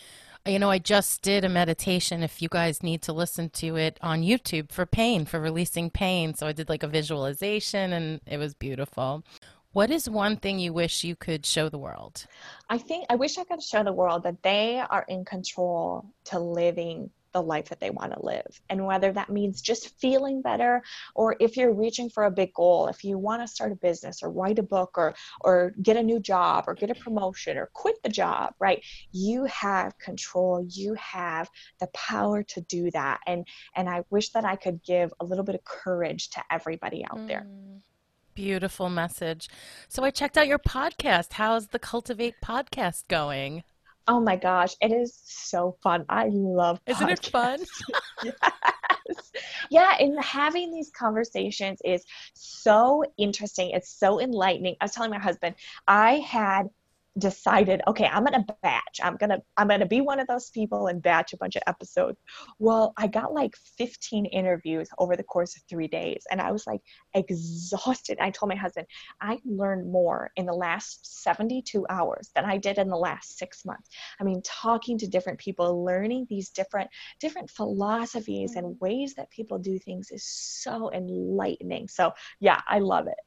You 0.45 0.57
know, 0.57 0.71
I 0.71 0.79
just 0.79 1.21
did 1.21 1.45
a 1.45 1.49
meditation. 1.49 2.23
If 2.23 2.41
you 2.41 2.47
guys 2.49 2.81
need 2.81 3.01
to 3.03 3.13
listen 3.13 3.49
to 3.51 3.75
it 3.75 3.99
on 4.01 4.23
YouTube 4.23 4.71
for 4.71 4.85
pain, 4.85 5.25
for 5.25 5.39
releasing 5.39 5.91
pain. 5.91 6.33
So 6.33 6.47
I 6.47 6.51
did 6.51 6.69
like 6.69 6.81
a 6.81 6.87
visualization 6.87 7.93
and 7.93 8.21
it 8.25 8.37
was 8.37 8.55
beautiful. 8.55 9.23
What 9.73 9.89
is 9.89 10.09
one 10.09 10.35
thing 10.35 10.59
you 10.59 10.73
wish 10.73 11.05
you 11.05 11.15
could 11.15 11.45
show 11.45 11.69
the 11.69 11.77
world? 11.77 12.25
I 12.69 12.77
think 12.77 13.05
I 13.09 13.15
wish 13.15 13.37
I 13.37 13.45
could 13.45 13.63
show 13.63 13.83
the 13.83 13.93
world 13.93 14.23
that 14.23 14.43
they 14.43 14.79
are 14.79 15.05
in 15.07 15.23
control 15.23 16.05
to 16.25 16.39
living 16.39 17.09
the 17.33 17.41
life 17.41 17.69
that 17.69 17.79
they 17.79 17.89
want 17.89 18.11
to 18.11 18.25
live. 18.25 18.61
And 18.69 18.85
whether 18.85 19.13
that 19.13 19.29
means 19.29 19.61
just 19.61 19.97
feeling 19.99 20.41
better 20.41 20.83
or 21.15 21.37
if 21.39 21.55
you're 21.55 21.73
reaching 21.73 22.09
for 22.09 22.25
a 22.25 22.31
big 22.31 22.53
goal, 22.53 22.87
if 22.87 23.05
you 23.05 23.17
want 23.17 23.41
to 23.41 23.47
start 23.47 23.71
a 23.71 23.75
business 23.75 24.21
or 24.21 24.29
write 24.29 24.59
a 24.59 24.63
book 24.63 24.97
or 24.97 25.15
or 25.39 25.73
get 25.81 25.95
a 25.95 26.03
new 26.03 26.19
job 26.19 26.65
or 26.67 26.73
get 26.73 26.89
a 26.89 26.95
promotion 26.95 27.57
or 27.57 27.69
quit 27.73 27.95
the 28.03 28.09
job, 28.09 28.53
right? 28.59 28.83
You 29.13 29.45
have 29.45 29.97
control. 29.97 30.65
You 30.67 30.95
have 30.95 31.49
the 31.79 31.87
power 31.93 32.43
to 32.43 32.61
do 32.61 32.91
that. 32.91 33.21
And 33.25 33.47
and 33.75 33.87
I 33.87 34.03
wish 34.09 34.29
that 34.31 34.43
I 34.43 34.57
could 34.57 34.83
give 34.83 35.13
a 35.21 35.25
little 35.25 35.45
bit 35.45 35.55
of 35.55 35.63
courage 35.63 36.29
to 36.31 36.43
everybody 36.51 37.05
out 37.05 37.19
mm. 37.19 37.27
there. 37.27 37.47
Beautiful 38.33 38.89
message. 38.89 39.49
So 39.87 40.03
I 40.03 40.11
checked 40.11 40.37
out 40.37 40.47
your 40.47 40.59
podcast. 40.59 41.33
How's 41.33 41.67
the 41.67 41.79
Cultivate 41.79 42.35
podcast 42.43 43.07
going? 43.07 43.63
Oh 44.07 44.19
my 44.19 44.35
gosh, 44.35 44.75
it 44.81 44.91
is 44.91 45.19
so 45.23 45.77
fun. 45.83 46.05
I 46.09 46.29
love 46.31 46.79
Isn't 46.87 47.09
it 47.09 47.25
fun? 47.25 47.59
yes. 48.23 48.35
Yeah, 49.69 49.95
and 49.99 50.21
having 50.23 50.71
these 50.71 50.89
conversations 50.89 51.79
is 51.85 52.03
so 52.33 53.03
interesting. 53.17 53.71
It's 53.71 53.89
so 53.89 54.19
enlightening. 54.19 54.75
I 54.81 54.85
was 54.85 54.91
telling 54.91 55.11
my 55.11 55.19
husband, 55.19 55.55
I 55.87 56.15
had 56.15 56.69
decided 57.17 57.81
okay 57.87 58.05
i'm 58.05 58.23
gonna 58.23 58.45
batch. 58.61 58.99
I'm 59.03 59.17
gonna 59.17 59.39
i'm 59.57 59.67
gonna 59.67 59.85
be 59.85 60.01
one 60.01 60.19
of 60.19 60.27
those 60.27 60.49
people 60.49 60.87
and 60.87 61.01
batch 61.01 61.33
a 61.33 61.37
bunch 61.37 61.55
of 61.55 61.63
episodes. 61.67 62.17
Well 62.59 62.93
i 62.97 63.07
got 63.07 63.33
like 63.33 63.55
15 63.77 64.25
interviews 64.25 64.89
over 64.97 65.15
the 65.15 65.23
course 65.23 65.55
of 65.57 65.63
three 65.69 65.87
days 65.87 66.23
and 66.31 66.39
i 66.39 66.51
was 66.51 66.65
like 66.65 66.81
exhausted. 67.13 68.17
I 68.19 68.29
told 68.29 68.49
my 68.49 68.55
husband 68.55 68.87
i 69.19 69.39
learned 69.45 69.91
more 69.91 70.31
in 70.37 70.45
the 70.45 70.53
last 70.53 71.23
72 71.23 71.85
hours 71.89 72.31
than 72.33 72.45
i 72.45 72.57
did 72.57 72.77
in 72.77 72.87
the 72.87 72.97
last 72.97 73.37
six 73.37 73.65
months. 73.65 73.89
I 74.19 74.23
mean 74.23 74.41
talking 74.43 74.97
to 74.99 75.07
different 75.07 75.39
people 75.39 75.83
learning 75.83 76.27
these 76.29 76.49
different 76.49 76.89
different 77.19 77.49
philosophies 77.49 78.55
and 78.55 78.65
mm-hmm. 78.67 78.85
ways 78.85 79.15
that 79.15 79.29
people 79.31 79.59
do 79.59 79.77
things 79.79 80.11
is 80.11 80.25
so 80.25 80.91
enlightening. 80.93 81.89
So 81.89 82.13
yeah 82.39 82.61
i 82.67 82.79
love 82.79 83.07
it 83.07 83.17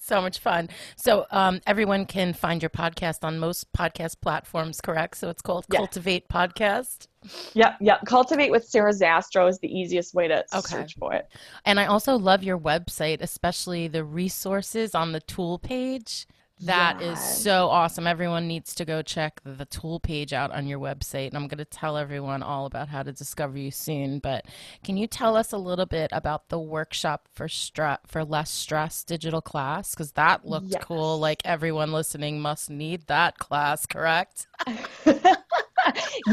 so 0.00 0.20
much 0.20 0.38
fun. 0.38 0.68
So 0.96 1.26
um, 1.30 1.60
everyone 1.66 2.06
can 2.06 2.32
find 2.32 2.62
your 2.62 2.70
podcast 2.70 3.22
on 3.22 3.38
most 3.38 3.72
podcast 3.72 4.20
platforms, 4.20 4.80
correct? 4.80 5.18
So 5.18 5.28
it's 5.28 5.42
called 5.42 5.66
yeah. 5.70 5.78
Cultivate 5.78 6.28
Podcast. 6.28 7.06
Yep, 7.52 7.76
yep. 7.80 8.00
Cultivate 8.06 8.50
with 8.50 8.64
Sarah 8.64 8.92
Zastro 8.92 9.48
is 9.48 9.58
the 9.58 9.68
easiest 9.68 10.14
way 10.14 10.26
to 10.28 10.44
okay. 10.54 10.60
search 10.60 10.96
for 10.96 11.12
it. 11.12 11.28
And 11.66 11.78
I 11.78 11.86
also 11.86 12.16
love 12.16 12.42
your 12.42 12.58
website, 12.58 13.20
especially 13.20 13.88
the 13.88 14.04
resources 14.04 14.94
on 14.94 15.12
the 15.12 15.20
tool 15.20 15.58
page. 15.58 16.26
That 16.62 16.98
yes. 17.00 17.18
is 17.18 17.42
so 17.42 17.68
awesome. 17.68 18.06
Everyone 18.06 18.46
needs 18.46 18.74
to 18.74 18.84
go 18.84 19.00
check 19.02 19.40
the 19.44 19.64
tool 19.64 19.98
page 19.98 20.32
out 20.32 20.50
on 20.50 20.66
your 20.66 20.78
website. 20.78 21.28
And 21.28 21.36
I'm 21.36 21.48
going 21.48 21.58
to 21.58 21.64
tell 21.64 21.96
everyone 21.96 22.42
all 22.42 22.66
about 22.66 22.88
how 22.88 23.02
to 23.02 23.12
discover 23.12 23.56
you 23.56 23.70
soon. 23.70 24.18
But 24.18 24.44
can 24.84 24.96
you 24.96 25.06
tell 25.06 25.36
us 25.36 25.52
a 25.52 25.58
little 25.58 25.86
bit 25.86 26.10
about 26.12 26.48
the 26.48 26.58
workshop 26.58 27.28
for 27.32 27.48
stre- 27.48 27.98
for 28.06 28.24
less 28.24 28.50
stress 28.50 29.02
digital 29.04 29.40
class? 29.40 29.94
Because 29.94 30.12
that 30.12 30.46
looked 30.46 30.66
yes. 30.66 30.84
cool. 30.84 31.18
Like 31.18 31.42
everyone 31.44 31.92
listening 31.92 32.40
must 32.40 32.68
need 32.68 33.06
that 33.06 33.38
class, 33.38 33.86
correct? 33.86 34.46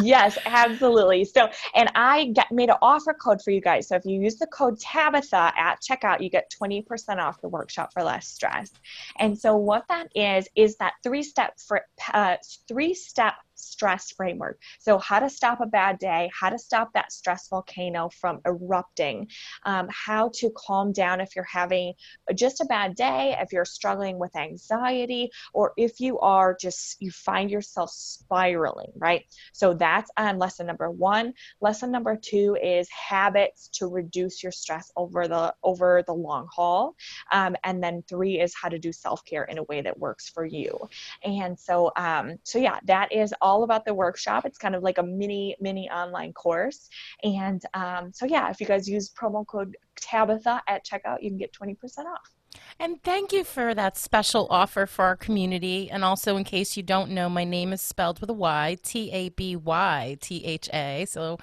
yes, 0.01 0.38
absolutely. 0.45 1.25
So, 1.25 1.49
and 1.75 1.91
I 1.95 2.25
get, 2.25 2.51
made 2.51 2.69
an 2.69 2.77
offer 2.81 3.13
code 3.13 3.41
for 3.41 3.51
you 3.51 3.62
guys. 3.62 3.88
So, 3.88 3.95
if 3.95 4.05
you 4.05 4.19
use 4.19 4.36
the 4.36 4.47
code 4.47 4.79
Tabytha 4.79 5.55
at 5.57 5.79
checkout, 5.81 6.21
you 6.21 6.29
get 6.29 6.51
20% 6.62 7.17
off 7.17 7.41
the 7.41 7.49
workshop 7.49 7.93
for 7.93 8.03
less 8.03 8.27
stress. 8.27 8.71
And 9.19 9.38
so, 9.38 9.55
what 9.55 9.86
that 9.89 10.07
is, 10.15 10.47
is 10.55 10.75
that 10.77 10.93
three 11.03 11.23
step 11.23 11.60
for 11.60 11.81
uh, 12.13 12.38
three 12.67 12.93
step 12.93 13.33
stress 13.58 14.12
framework. 14.12 14.60
So, 14.80 14.98
how 14.98 15.20
to 15.20 15.30
stop 15.30 15.62
a 15.62 15.65
bad 15.65 16.00
day, 16.00 16.30
how 16.38 16.50
to 16.50 16.60
stop 16.60 16.93
that 16.93 17.12
stress 17.12 17.48
volcano 17.50 18.10
from 18.10 18.39
erupting, 18.46 19.30
um, 19.65 19.88
how 19.91 20.32
to 20.36 20.52
calm 20.56 20.91
down 20.91 21.22
if 21.22 21.36
you're 21.36 21.46
having 21.46 21.93
just 22.36 22.62
a 22.62 22.65
bad 22.65 22.96
day, 22.96 23.36
if 23.39 23.52
you're 23.52 23.65
struggling 23.65 24.20
with 24.20 24.36
anxiety, 24.36 25.30
or 25.54 25.74
if 25.78 26.00
you 26.00 26.20
are 26.20 26.56
just, 26.60 26.98
you 27.00 27.12
find 27.12 27.50
yourself 27.50 27.91
spiraling, 27.91 28.91
right? 28.96 29.26
So, 29.54 29.74
that's 29.74 30.12
on 30.17 30.39
lesson 30.39 30.67
number 30.67 30.89
one. 30.89 31.34
Lesson 31.62 31.91
number 31.91 32.15
two 32.15 32.58
is 32.62 32.88
habits 32.89 33.70
to 33.74 33.88
reduce 33.88 34.43
your 34.43 34.52
stress 34.52 34.91
over 34.96 35.28
the 35.28 35.54
over 35.63 36.04
the 36.06 36.13
long 36.13 36.48
haul. 36.54 36.96
Um, 37.32 37.56
and 37.63 37.84
then 37.84 38.04
three 38.08 38.39
is 38.39 38.54
how 38.60 38.70
to 38.70 38.80
do 38.80 38.91
self-care 38.91 39.43
in 39.46 39.58
a 39.58 39.63
way 39.63 39.82
that 39.82 39.98
works 39.98 40.30
for 40.30 40.46
you. 40.46 40.89
And 41.24 41.60
so 41.60 41.91
um, 41.96 42.38
so 42.43 42.60
yeah, 42.60 42.80
that 42.86 43.12
is 43.12 43.34
all 43.41 43.46
about 43.63 43.86
the 43.86 43.93
workshop. 43.93 44.45
It's 44.45 44.57
kind 44.57 44.75
of 44.75 44.83
like 44.83 44.97
a 44.97 45.03
mini, 45.03 45.55
mini 45.60 45.89
online 45.89 46.33
course. 46.33 46.89
And 47.23 47.62
um, 47.73 48.12
so, 48.13 48.25
yeah, 48.25 48.49
if 48.49 48.60
you 48.60 48.67
guys 48.67 48.88
use 48.88 49.12
promo 49.12 49.45
code 49.45 49.75
Tabytha 49.99 50.62
at 50.67 50.86
checkout, 50.86 51.21
you 51.21 51.29
can 51.29 51.38
get 51.38 51.53
20% 51.53 51.75
off. 52.05 52.31
And 52.79 53.01
thank 53.03 53.31
you 53.33 53.43
for 53.43 53.73
that 53.73 53.97
special 53.97 54.47
offer 54.49 54.86
for 54.86 55.05
our 55.05 55.15
community. 55.15 55.89
And 55.89 56.03
also, 56.03 56.38
in 56.38 56.43
case 56.43 56.77
you 56.77 56.83
don't 56.83 57.12
know, 57.12 57.29
my 57.29 57.43
name 57.43 57.73
is 57.73 57.81
spelled 57.81 58.19
with 58.19 58.29
a 58.29 58.33
Y, 58.33 58.77
T 58.81 59.12
A 59.12 59.29
B 59.29 59.55
Y 59.55 60.17
T 60.21 60.43
H 60.45 60.69
A. 60.73 61.05
So 61.07 61.38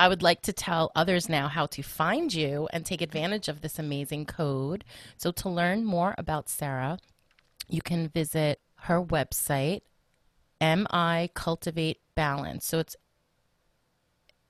I 0.00 0.08
would 0.08 0.22
like 0.22 0.42
to 0.42 0.52
tell 0.52 0.92
others 0.94 1.28
now 1.28 1.48
how 1.48 1.66
to 1.66 1.82
find 1.82 2.32
you 2.32 2.68
and 2.72 2.86
take 2.86 3.02
advantage 3.02 3.48
of 3.48 3.60
this 3.60 3.78
amazing 3.78 4.26
code. 4.26 4.84
So, 5.16 5.32
to 5.32 5.48
learn 5.48 5.84
more 5.84 6.14
about 6.16 6.48
Sarah, 6.48 6.98
you 7.68 7.82
can 7.82 8.08
visit 8.08 8.60
her 8.82 9.02
website, 9.02 9.82
MI 10.60 11.30
Cultivate 11.34 12.00
Balance. 12.14 12.66
So 12.66 12.78
it's 12.78 12.96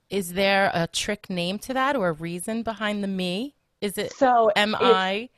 is 0.09 0.33
there 0.33 0.71
a 0.73 0.87
trick 0.87 1.29
name 1.29 1.59
to 1.59 1.73
that 1.73 1.95
or 1.95 2.09
a 2.09 2.13
reason 2.13 2.63
behind 2.63 3.03
the 3.03 3.07
me? 3.07 3.55
Is 3.79 3.97
it 3.97 4.11
so 4.13 4.51
MI 4.55 5.29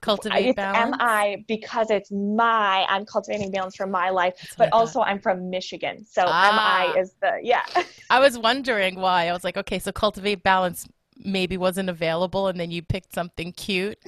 cultivate 0.00 0.54
Balance? 0.54 0.94
it's 0.94 0.98
balance? 0.98 1.36
MI 1.36 1.44
because 1.48 1.90
it's 1.90 2.10
my 2.10 2.86
I'm 2.88 3.04
cultivating 3.04 3.50
balance 3.50 3.74
for 3.74 3.86
my 3.86 4.10
life, 4.10 4.34
That's 4.40 4.56
but 4.56 4.72
also 4.72 5.00
I'm 5.00 5.18
from 5.18 5.50
Michigan. 5.50 6.04
So 6.04 6.24
ah. 6.26 6.92
MI 6.94 7.00
is 7.00 7.14
the 7.20 7.38
yeah. 7.42 7.64
I 8.10 8.20
was 8.20 8.38
wondering 8.38 8.96
why. 8.96 9.28
I 9.28 9.32
was 9.32 9.44
like, 9.44 9.56
okay, 9.56 9.78
so 9.78 9.90
cultivate 9.90 10.42
balance 10.42 10.86
maybe 11.16 11.56
wasn't 11.56 11.88
available 11.88 12.48
and 12.48 12.58
then 12.58 12.70
you 12.70 12.82
picked 12.82 13.14
something 13.14 13.52
cute. 13.52 13.98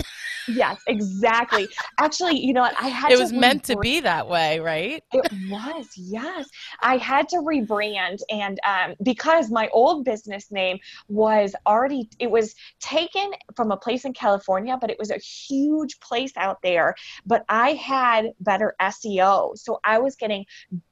yes, 0.49 0.81
exactly. 0.87 1.69
Actually, 2.01 2.39
you 2.39 2.53
know 2.53 2.63
what? 2.63 2.75
I 2.81 2.89
had 2.89 3.13
It 3.13 3.19
was 3.19 3.33
meant 3.33 3.65
to 3.65 3.77
be 3.77 4.01
that 4.01 4.29
way, 4.29 4.61
right? 4.61 5.03
It 5.13 5.33
was. 5.51 5.89
Yes. 5.97 6.49
I 6.83 6.97
had 6.97 7.29
to 7.31 7.37
rebrand 7.37 8.21
and 8.31 8.59
um, 8.67 8.95
because 9.03 9.51
my 9.51 9.69
old 9.73 10.05
business 10.05 10.51
name 10.51 10.79
was 11.09 11.55
already 11.67 12.09
it 12.19 12.31
was 12.31 12.55
taken 12.81 13.33
from 13.57 13.71
a 13.71 13.77
place 13.77 14.05
in 14.05 14.13
California, 14.13 14.77
but 14.81 14.91
it 14.91 14.99
was 14.99 15.11
a 15.11 15.19
huge 15.19 15.99
place 16.01 16.33
out 16.37 16.59
there, 16.63 16.95
but 17.27 17.45
I 17.49 17.73
had 17.73 18.33
better 18.41 18.75
SEO. 18.81 19.57
So 19.57 19.81
I 19.85 19.99
was 19.99 20.17
getting 20.17 20.45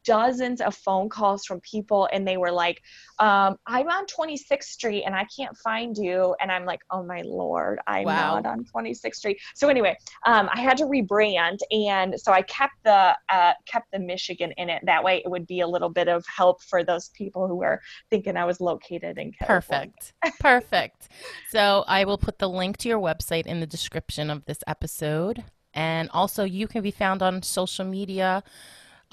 dozens 0.05 0.61
of 0.61 0.75
phone 0.75 1.09
calls 1.09 1.45
from 1.45 1.61
people 1.61 2.09
and 2.13 2.27
they 2.27 2.37
were 2.37 2.51
like, 2.51 2.83
um, 3.19 3.57
I'm 3.67 3.89
on 3.89 4.07
26th 4.07 4.65
Street 4.65 5.05
and 5.05 5.15
I 5.15 5.27
can't 5.37 5.57
find 5.59 5.97
you. 5.97 6.02
And 6.11 6.51
I'm 6.51 6.65
like, 6.65 6.81
oh 6.91 7.03
my 7.03 7.23
Lord, 7.25 7.79
I'm 7.87 8.05
wow. 8.05 8.35
not 8.35 8.47
on 8.47 8.65
26th 8.65 9.15
Street. 9.15 9.41
So 9.55 9.69
anyway, 9.69 9.97
um, 10.27 10.49
I 10.53 10.61
had 10.61 10.77
to 10.79 10.85
rebrand. 10.85 11.59
And 11.71 12.19
so 12.21 12.33
I 12.33 12.43
kept 12.43 12.75
the, 12.85 13.17
uh, 13.29 13.53
kept 13.67 13.91
the 13.93 13.99
Michigan 13.99 14.53
in 14.57 14.69
it. 14.69 14.83
That 14.85 15.03
way 15.03 15.23
it 15.25 15.31
would 15.31 15.47
be 15.47 15.61
a 15.61 15.67
little 15.67 15.89
bit 15.89 16.09
of 16.09 16.25
help 16.27 16.63
for 16.63 16.85
those 16.85 17.11
people 17.11 17.49
who 17.49 17.57
were 17.57 17.81
thinking 18.11 18.37
I 18.37 18.45
was 18.45 18.61
located 18.61 19.19
in 19.19 19.33
California. 19.33 19.93
Perfect. 20.23 20.41
Perfect. 20.41 21.09
so 21.51 21.85
I 21.87 22.05
will 22.05 22.19
put 22.19 22.39
the 22.39 22.49
link 22.49 22.77
to 22.79 22.89
your 22.89 23.01
website 23.01 23.47
in 23.47 23.61
the 23.61 23.67
description 23.67 24.31
of 24.31 24.45
this 24.45 24.59
episode. 24.67 25.45
And 25.75 26.11
also 26.13 26.45
you 26.45 26.69
can 26.69 26.83
be 26.83 26.91
found 26.91 27.23
on 27.23 27.43
social 27.43 27.85
media 27.85 28.43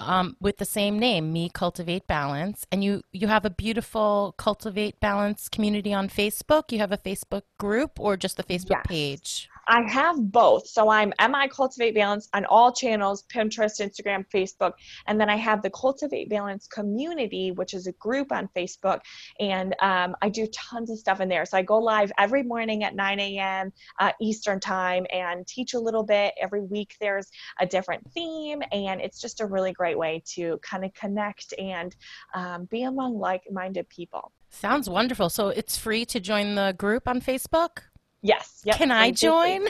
um, 0.00 0.36
with 0.40 0.56
the 0.58 0.64
same 0.64 0.98
name, 0.98 1.32
Me 1.32 1.50
Cultivate 1.52 2.06
Balance, 2.06 2.66
and 2.72 2.82
you 2.82 3.02
you 3.12 3.28
have 3.28 3.44
a 3.44 3.50
beautiful 3.50 4.34
Cultivate 4.38 4.98
Balance 5.00 5.48
community 5.48 5.92
on 5.92 6.08
Facebook. 6.08 6.72
You 6.72 6.78
have 6.78 6.92
a 6.92 6.98
Facebook 6.98 7.42
group 7.58 8.00
or 8.00 8.16
just 8.16 8.36
the 8.36 8.42
Facebook 8.44 8.70
Yes. 8.70 8.86
page? 8.88 9.48
I 9.70 9.88
have 9.88 10.32
both. 10.32 10.66
So 10.66 10.90
I'm 10.90 11.12
MI 11.20 11.46
Cultivate 11.48 11.94
Balance 11.94 12.28
on 12.34 12.44
all 12.46 12.72
channels 12.72 13.24
Pinterest, 13.32 13.80
Instagram, 13.80 14.24
Facebook. 14.34 14.72
And 15.06 15.20
then 15.20 15.30
I 15.30 15.36
have 15.36 15.62
the 15.62 15.70
Cultivate 15.70 16.28
Balance 16.28 16.66
community, 16.66 17.52
which 17.52 17.72
is 17.72 17.86
a 17.86 17.92
group 17.92 18.32
on 18.32 18.48
Facebook. 18.56 18.98
And 19.38 19.76
um, 19.80 20.16
I 20.22 20.28
do 20.28 20.48
tons 20.48 20.90
of 20.90 20.98
stuff 20.98 21.20
in 21.20 21.28
there. 21.28 21.46
So 21.46 21.56
I 21.56 21.62
go 21.62 21.78
live 21.78 22.10
every 22.18 22.42
morning 22.42 22.82
at 22.82 22.96
9 22.96 23.20
a.m. 23.20 23.72
Uh, 24.00 24.10
Eastern 24.20 24.58
Time 24.58 25.06
and 25.12 25.46
teach 25.46 25.74
a 25.74 25.78
little 25.78 26.02
bit. 26.02 26.34
Every 26.42 26.62
week 26.62 26.96
there's 27.00 27.30
a 27.60 27.66
different 27.66 28.04
theme. 28.12 28.62
And 28.72 29.00
it's 29.00 29.20
just 29.20 29.40
a 29.40 29.46
really 29.46 29.72
great 29.72 29.96
way 29.96 30.20
to 30.34 30.58
kind 30.62 30.84
of 30.84 30.92
connect 30.94 31.54
and 31.60 31.94
um, 32.34 32.64
be 32.64 32.82
among 32.82 33.20
like 33.20 33.44
minded 33.52 33.88
people. 33.88 34.32
Sounds 34.50 34.90
wonderful. 34.90 35.30
So 35.30 35.50
it's 35.50 35.78
free 35.78 36.04
to 36.06 36.18
join 36.18 36.56
the 36.56 36.74
group 36.76 37.06
on 37.06 37.20
Facebook. 37.20 37.82
Yes. 38.22 38.62
Yep, 38.64 38.76
Can 38.76 38.90
I 38.90 39.10
join? 39.10 39.66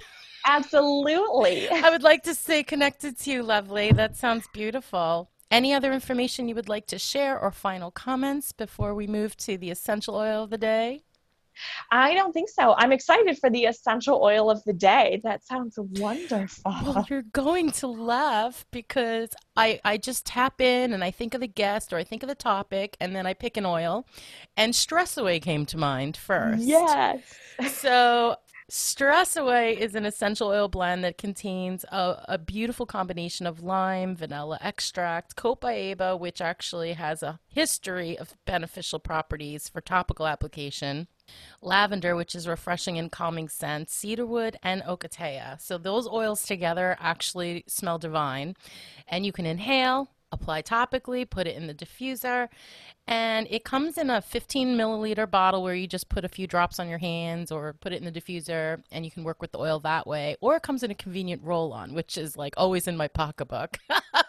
Absolutely. 0.47 1.69
I 1.71 1.91
would 1.91 2.03
like 2.03 2.23
to 2.25 2.35
stay 2.35 2.63
connected 2.63 3.19
to 3.21 3.31
you, 3.31 3.43
lovely. 3.43 3.93
That 3.93 4.17
sounds 4.17 4.49
beautiful. 4.53 5.31
Any 5.51 5.75
other 5.75 5.93
information 5.93 6.49
you 6.49 6.55
would 6.55 6.69
like 6.69 6.87
to 6.89 6.99
share 6.99 7.39
or 7.39 7.51
final 7.51 7.91
comments 7.91 8.53
before 8.53 8.95
we 8.95 9.07
move 9.07 9.37
to 9.39 9.59
the 9.59 9.71
essential 9.71 10.15
oil 10.15 10.45
of 10.45 10.51
the 10.51 10.59
day? 10.59 11.03
I 11.91 12.15
don't 12.15 12.33
think 12.33 12.49
so. 12.49 12.75
I'm 12.77 12.93
excited 12.93 13.39
for 13.39 13.51
the 13.51 13.65
essential 13.65 14.21
oil 14.23 14.51
of 14.51 14.63
the 14.65 14.73
day. 14.73 15.21
That 15.25 15.45
sounds 15.45 15.79
wonderful. 15.79 16.73
Well, 16.85 17.07
you're 17.09 17.23
going 17.23 17.71
to 17.73 17.87
love 17.87 18.65
because 18.71 19.31
I, 19.57 19.81
I 19.85 19.97
just 19.97 20.25
tap 20.27 20.61
in 20.61 20.93
and 20.93 21.03
I 21.03 21.11
think 21.11 21.35
of 21.35 21.41
the 21.41 21.49
guest 21.49 21.93
or 21.93 21.97
I 21.97 22.05
think 22.05 22.23
of 22.23 22.29
the 22.29 22.35
topic 22.35 22.97
and 23.01 23.15
then 23.15 23.27
I 23.27 23.35
pick 23.35 23.57
an 23.57 23.67
oil. 23.67 24.07
And 24.57 24.75
Stress 24.75 25.17
Away 25.17 25.41
came 25.41 25.67
to 25.67 25.77
mind 25.77 26.17
first. 26.17 26.63
Yes. 26.63 27.23
So, 27.69 28.37
Stress 28.73 29.37
Away 29.37 29.77
is 29.77 29.97
an 29.97 30.07
essential 30.07 30.47
oil 30.47 30.69
blend 30.69 31.03
that 31.03 31.19
contains 31.19 31.85
a, 31.91 32.25
a 32.29 32.39
beautiful 32.39 32.87
combination 32.87 33.45
of 33.45 33.65
lime, 33.65 34.15
vanilla 34.15 34.59
extract, 34.61 35.35
copaiba, 35.35 36.17
which 36.17 36.41
actually 36.41 36.93
has 36.93 37.21
a 37.25 37.41
history 37.49 38.17
of 38.17 38.37
beneficial 38.47 39.01
properties 39.01 39.69
for 39.69 39.81
topical 39.81 40.25
application, 40.25 41.09
lavender, 41.61 42.15
which 42.15 42.37
is 42.37 42.47
refreshing 42.47 42.97
and 42.97 43.11
calming 43.11 43.49
scent, 43.49 43.91
cedarwood, 43.91 44.57
and 44.63 44.83
ocotea. 44.83 45.61
So, 45.61 45.77
those 45.77 46.07
oils 46.07 46.45
together 46.45 46.97
actually 47.01 47.65
smell 47.67 47.99
divine. 47.99 48.55
And 49.09 49.27
you 49.27 49.33
can 49.33 49.47
inhale, 49.47 50.11
apply 50.33 50.63
topically, 50.63 51.29
put 51.29 51.47
it 51.47 51.57
in 51.57 51.67
the 51.67 51.75
diffuser, 51.75 52.49
and 53.07 53.47
it 53.51 53.65
comes 53.65 53.99
in 53.99 54.11
a 54.11 54.23
15 54.23 54.77
milliliter 54.77 55.29
bottle 55.29 55.63
where 55.63 55.75
you 55.75 55.87
just 55.87 56.09
put 56.09 56.25
a 56.25 56.29
few 56.29 56.47
drops 56.47 56.79
on 56.79 56.89
your 56.89 56.99
hands 56.99 57.51
or 57.51 57.73
put 57.73 57.93
it 57.93 58.03
in 58.03 58.11
the 58.11 58.21
diffuser 58.21 58.83
and 58.93 59.05
you 59.05 59.11
can 59.11 59.25
work 59.25 59.43
with 59.43 59.51
the 59.53 59.59
oil 59.59 59.81
that 59.81 60.07
way. 60.07 60.37
Or 60.41 60.57
it 60.57 60.63
comes 60.63 60.83
in 60.83 60.91
a 60.91 60.95
convenient 60.95 61.43
roll 61.43 61.73
on, 61.73 61.93
which 61.93 62.17
is 62.17 62.37
like 62.37 62.55
always 62.57 62.87
in 62.87 62.97
my 62.97 63.09
pocketbook. 63.09 63.79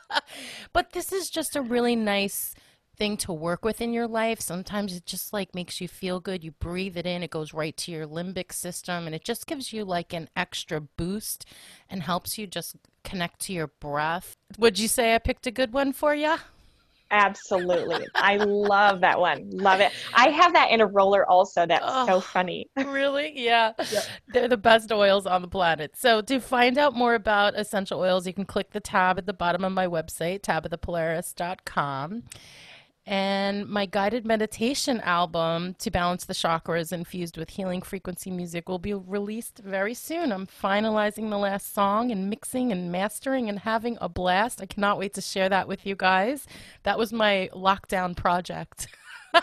but 0.73 0.93
this 0.93 1.11
is 1.11 1.29
just 1.29 1.55
a 1.55 1.61
really 1.61 1.95
nice 1.95 2.55
thing 2.97 3.17
to 3.17 3.33
work 3.33 3.63
with 3.63 3.81
in 3.81 3.93
your 3.93 4.07
life. 4.07 4.39
Sometimes 4.41 4.95
it 4.95 5.05
just 5.05 5.33
like 5.33 5.55
makes 5.55 5.81
you 5.81 5.87
feel 5.87 6.19
good. 6.19 6.43
You 6.43 6.51
breathe 6.51 6.97
it 6.97 7.05
in, 7.05 7.23
it 7.23 7.31
goes 7.31 7.53
right 7.53 7.75
to 7.77 7.91
your 7.91 8.07
limbic 8.07 8.51
system, 8.51 9.05
and 9.05 9.15
it 9.15 9.23
just 9.23 9.47
gives 9.47 9.71
you 9.73 9.85
like 9.85 10.13
an 10.13 10.29
extra 10.35 10.81
boost 10.81 11.45
and 11.89 12.03
helps 12.03 12.37
you 12.37 12.47
just 12.47 12.75
connect 13.03 13.39
to 13.41 13.53
your 13.53 13.67
breath. 13.79 14.33
Would 14.57 14.79
you 14.79 14.87
say 14.87 15.15
I 15.15 15.19
picked 15.19 15.47
a 15.47 15.51
good 15.51 15.73
one 15.73 15.93
for 15.93 16.13
you? 16.15 16.35
Absolutely. 17.13 18.05
I 18.15 18.37
love 18.37 19.01
that 19.01 19.19
one. 19.19 19.49
Love 19.49 19.81
it. 19.81 19.91
I 20.13 20.29
have 20.29 20.53
that 20.53 20.71
in 20.71 20.79
a 20.79 20.85
roller 20.85 21.29
also. 21.29 21.65
That's 21.65 21.83
Oh. 21.85 22.05
so 22.07 22.21
funny. 22.21 22.69
really? 22.77 23.33
Yeah. 23.35 23.73
Yep. 23.91 24.03
They're 24.29 24.47
the 24.47 24.55
best 24.55 24.93
oils 24.93 25.25
on 25.25 25.41
the 25.41 25.49
planet. 25.49 25.91
So, 25.97 26.21
to 26.21 26.39
find 26.39 26.77
out 26.77 26.95
more 26.95 27.13
about 27.13 27.59
essential 27.59 27.99
oils, 27.99 28.25
you 28.25 28.33
can 28.33 28.45
click 28.45 28.71
the 28.71 28.79
tab 28.79 29.17
at 29.17 29.25
the 29.25 29.33
bottom 29.33 29.65
of 29.65 29.73
my 29.73 29.87
website, 29.87 30.39
tabythapolaris.com. 30.41 32.23
And 33.11 33.67
my 33.67 33.87
guided 33.87 34.25
meditation 34.25 35.01
album, 35.01 35.75
To 35.79 35.91
Balance 35.91 36.23
the 36.23 36.33
Chakras, 36.33 36.93
infused 36.93 37.35
with 37.35 37.49
healing 37.49 37.81
frequency 37.81 38.31
music, 38.31 38.69
will 38.69 38.79
be 38.79 38.93
released 38.93 39.59
very 39.59 39.93
soon. 39.93 40.31
I'm 40.31 40.47
finalizing 40.47 41.29
the 41.29 41.37
last 41.37 41.73
song 41.73 42.09
and 42.13 42.29
mixing 42.29 42.71
and 42.71 42.89
mastering 42.89 43.49
and 43.49 43.59
having 43.59 43.97
a 43.99 44.07
blast. 44.07 44.61
I 44.61 44.65
cannot 44.65 44.97
wait 44.97 45.13
to 45.15 45.21
share 45.21 45.49
that 45.49 45.67
with 45.67 45.85
you 45.85 45.93
guys. 45.93 46.47
That 46.83 46.97
was 46.97 47.11
my 47.11 47.49
lockdown 47.53 48.15
project. 48.15 48.87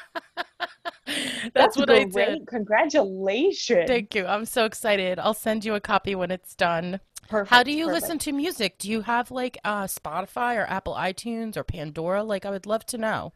That's, 1.52 1.76
what 1.76 1.90
I 1.90 2.04
great. 2.04 2.38
did. 2.38 2.46
Congratulations. 2.46 3.84
Thank 3.86 4.14
you. 4.14 4.24
I'm 4.24 4.46
so 4.46 4.64
excited. 4.64 5.18
I'll 5.18 5.34
send 5.34 5.66
you 5.66 5.74
a 5.74 5.80
copy 5.80 6.14
when 6.14 6.30
it's 6.30 6.54
done. 6.54 7.00
Perfect, 7.28 7.50
How 7.50 7.62
do 7.62 7.72
you 7.72 7.88
perfect. 7.88 8.02
listen 8.02 8.18
to 8.20 8.32
music? 8.32 8.78
Do 8.78 8.90
you 8.90 9.02
have 9.02 9.30
like 9.30 9.58
uh, 9.62 9.84
Spotify 9.84 10.56
or 10.56 10.64
Apple 10.70 10.94
iTunes 10.94 11.54
or 11.54 11.64
Pandora? 11.64 12.24
Like, 12.24 12.46
I 12.46 12.50
would 12.50 12.64
love 12.64 12.86
to 12.86 12.96
know. 12.96 13.34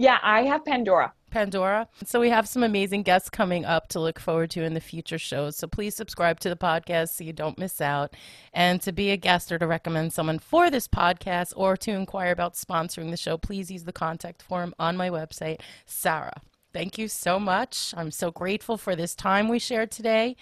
Yeah, 0.00 0.18
I 0.22 0.44
have 0.44 0.64
Pandora. 0.64 1.12
Pandora. 1.30 1.86
So, 2.06 2.20
we 2.20 2.30
have 2.30 2.48
some 2.48 2.62
amazing 2.62 3.02
guests 3.02 3.28
coming 3.28 3.66
up 3.66 3.88
to 3.88 4.00
look 4.00 4.18
forward 4.18 4.50
to 4.52 4.62
in 4.62 4.72
the 4.72 4.80
future 4.80 5.18
shows. 5.18 5.58
So, 5.58 5.66
please 5.66 5.94
subscribe 5.94 6.40
to 6.40 6.48
the 6.48 6.56
podcast 6.56 7.10
so 7.10 7.22
you 7.22 7.34
don't 7.34 7.58
miss 7.58 7.82
out. 7.82 8.14
And 8.54 8.80
to 8.80 8.92
be 8.92 9.10
a 9.10 9.18
guest 9.18 9.52
or 9.52 9.58
to 9.58 9.66
recommend 9.66 10.14
someone 10.14 10.38
for 10.38 10.70
this 10.70 10.88
podcast 10.88 11.52
or 11.54 11.76
to 11.76 11.90
inquire 11.90 12.32
about 12.32 12.54
sponsoring 12.54 13.10
the 13.10 13.18
show, 13.18 13.36
please 13.36 13.70
use 13.70 13.84
the 13.84 13.92
contact 13.92 14.40
form 14.40 14.74
on 14.78 14.96
my 14.96 15.10
website, 15.10 15.60
Sarah. 15.84 16.40
Thank 16.72 16.96
you 16.96 17.06
so 17.06 17.38
much. 17.38 17.92
I'm 17.94 18.10
so 18.10 18.30
grateful 18.30 18.78
for 18.78 18.96
this 18.96 19.14
time 19.14 19.48
we 19.48 19.58
shared 19.58 19.90
today. 19.90 20.34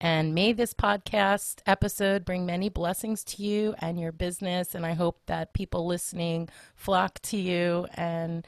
And 0.00 0.34
may 0.34 0.54
this 0.54 0.72
podcast 0.72 1.60
episode 1.66 2.24
bring 2.24 2.46
many 2.46 2.70
blessings 2.70 3.24
to 3.24 3.42
you 3.42 3.74
and 3.78 4.00
your 4.00 4.12
business. 4.12 4.74
And 4.74 4.86
I 4.86 4.94
hope 4.94 5.20
that 5.26 5.52
people 5.52 5.86
listening 5.86 6.48
flock 6.74 7.20
to 7.24 7.36
you 7.36 7.88
and 7.94 8.46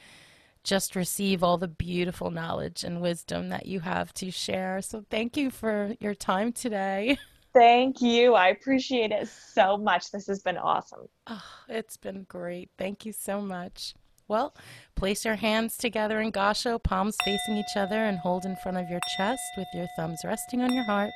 just 0.64 0.96
receive 0.96 1.44
all 1.44 1.58
the 1.58 1.68
beautiful 1.68 2.30
knowledge 2.30 2.82
and 2.82 3.00
wisdom 3.00 3.50
that 3.50 3.66
you 3.66 3.80
have 3.80 4.12
to 4.14 4.30
share. 4.30 4.80
So 4.82 5.04
thank 5.10 5.36
you 5.36 5.50
for 5.50 5.94
your 6.00 6.14
time 6.14 6.52
today. 6.52 7.18
Thank 7.54 8.02
you. 8.02 8.34
I 8.34 8.48
appreciate 8.48 9.12
it 9.12 9.28
so 9.28 9.76
much. 9.76 10.10
This 10.10 10.26
has 10.26 10.42
been 10.42 10.58
awesome. 10.58 11.06
Oh, 11.28 11.44
it's 11.68 11.96
been 11.96 12.24
great. 12.24 12.70
Thank 12.76 13.06
you 13.06 13.12
so 13.12 13.40
much. 13.40 13.94
Well, 14.26 14.56
place 14.96 15.24
your 15.24 15.36
hands 15.36 15.76
together 15.76 16.20
in 16.20 16.32
Gasho, 16.32 16.82
palms 16.82 17.16
facing 17.24 17.56
each 17.56 17.76
other, 17.76 18.06
and 18.06 18.18
hold 18.18 18.44
in 18.44 18.56
front 18.56 18.78
of 18.78 18.90
your 18.90 18.98
chest 19.16 19.42
with 19.56 19.68
your 19.72 19.86
thumbs 19.96 20.18
resting 20.24 20.62
on 20.62 20.72
your 20.72 20.84
heart. 20.84 21.12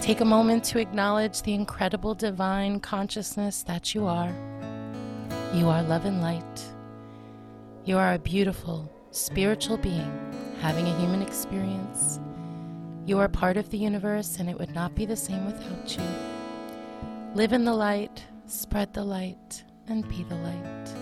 Take 0.00 0.20
a 0.20 0.24
moment 0.24 0.62
to 0.64 0.78
acknowledge 0.78 1.42
the 1.42 1.54
incredible 1.54 2.14
divine 2.14 2.78
consciousness 2.78 3.64
that 3.64 3.96
you 3.96 4.06
are. 4.06 4.32
You 5.54 5.68
are 5.68 5.82
love 5.82 6.04
and 6.04 6.20
light. 6.20 6.71
You 7.84 7.98
are 7.98 8.12
a 8.14 8.18
beautiful, 8.18 8.88
spiritual 9.10 9.76
being 9.76 10.32
having 10.60 10.86
a 10.86 10.98
human 11.00 11.20
experience. 11.20 12.20
You 13.04 13.18
are 13.18 13.28
part 13.28 13.56
of 13.56 13.70
the 13.70 13.78
universe, 13.78 14.36
and 14.38 14.48
it 14.48 14.56
would 14.56 14.72
not 14.72 14.94
be 14.94 15.04
the 15.04 15.16
same 15.16 15.44
without 15.44 15.96
you. 15.96 16.04
Live 17.34 17.52
in 17.52 17.64
the 17.64 17.74
light, 17.74 18.22
spread 18.46 18.94
the 18.94 19.02
light, 19.02 19.64
and 19.88 20.08
be 20.08 20.22
the 20.22 20.36
light. 20.36 20.94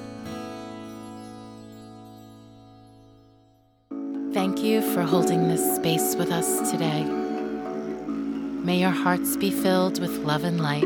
Thank 4.33 4.63
you 4.63 4.81
for 4.95 5.03
holding 5.03 5.49
this 5.49 5.77
space 5.77 6.15
with 6.17 6.33
us 6.33 6.71
today. 6.71 7.05
May 7.05 8.81
your 8.81 8.89
hearts 8.89 9.37
be 9.37 9.51
filled 9.51 10.01
with 10.01 10.25
love 10.25 10.45
and 10.45 10.63
light. 10.63 10.85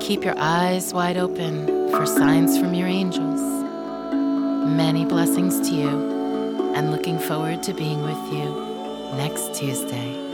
Keep 0.00 0.22
your 0.22 0.38
eyes 0.38 0.94
wide 0.94 1.16
open 1.16 1.75
for 1.96 2.04
signs 2.04 2.58
from 2.58 2.74
your 2.74 2.86
angels. 2.86 3.40
Many 4.76 5.06
blessings 5.06 5.66
to 5.66 5.74
you, 5.74 6.72
and 6.74 6.90
looking 6.90 7.18
forward 7.18 7.62
to 7.62 7.72
being 7.72 8.02
with 8.02 8.32
you 8.32 9.16
next 9.16 9.54
Tuesday. 9.54 10.25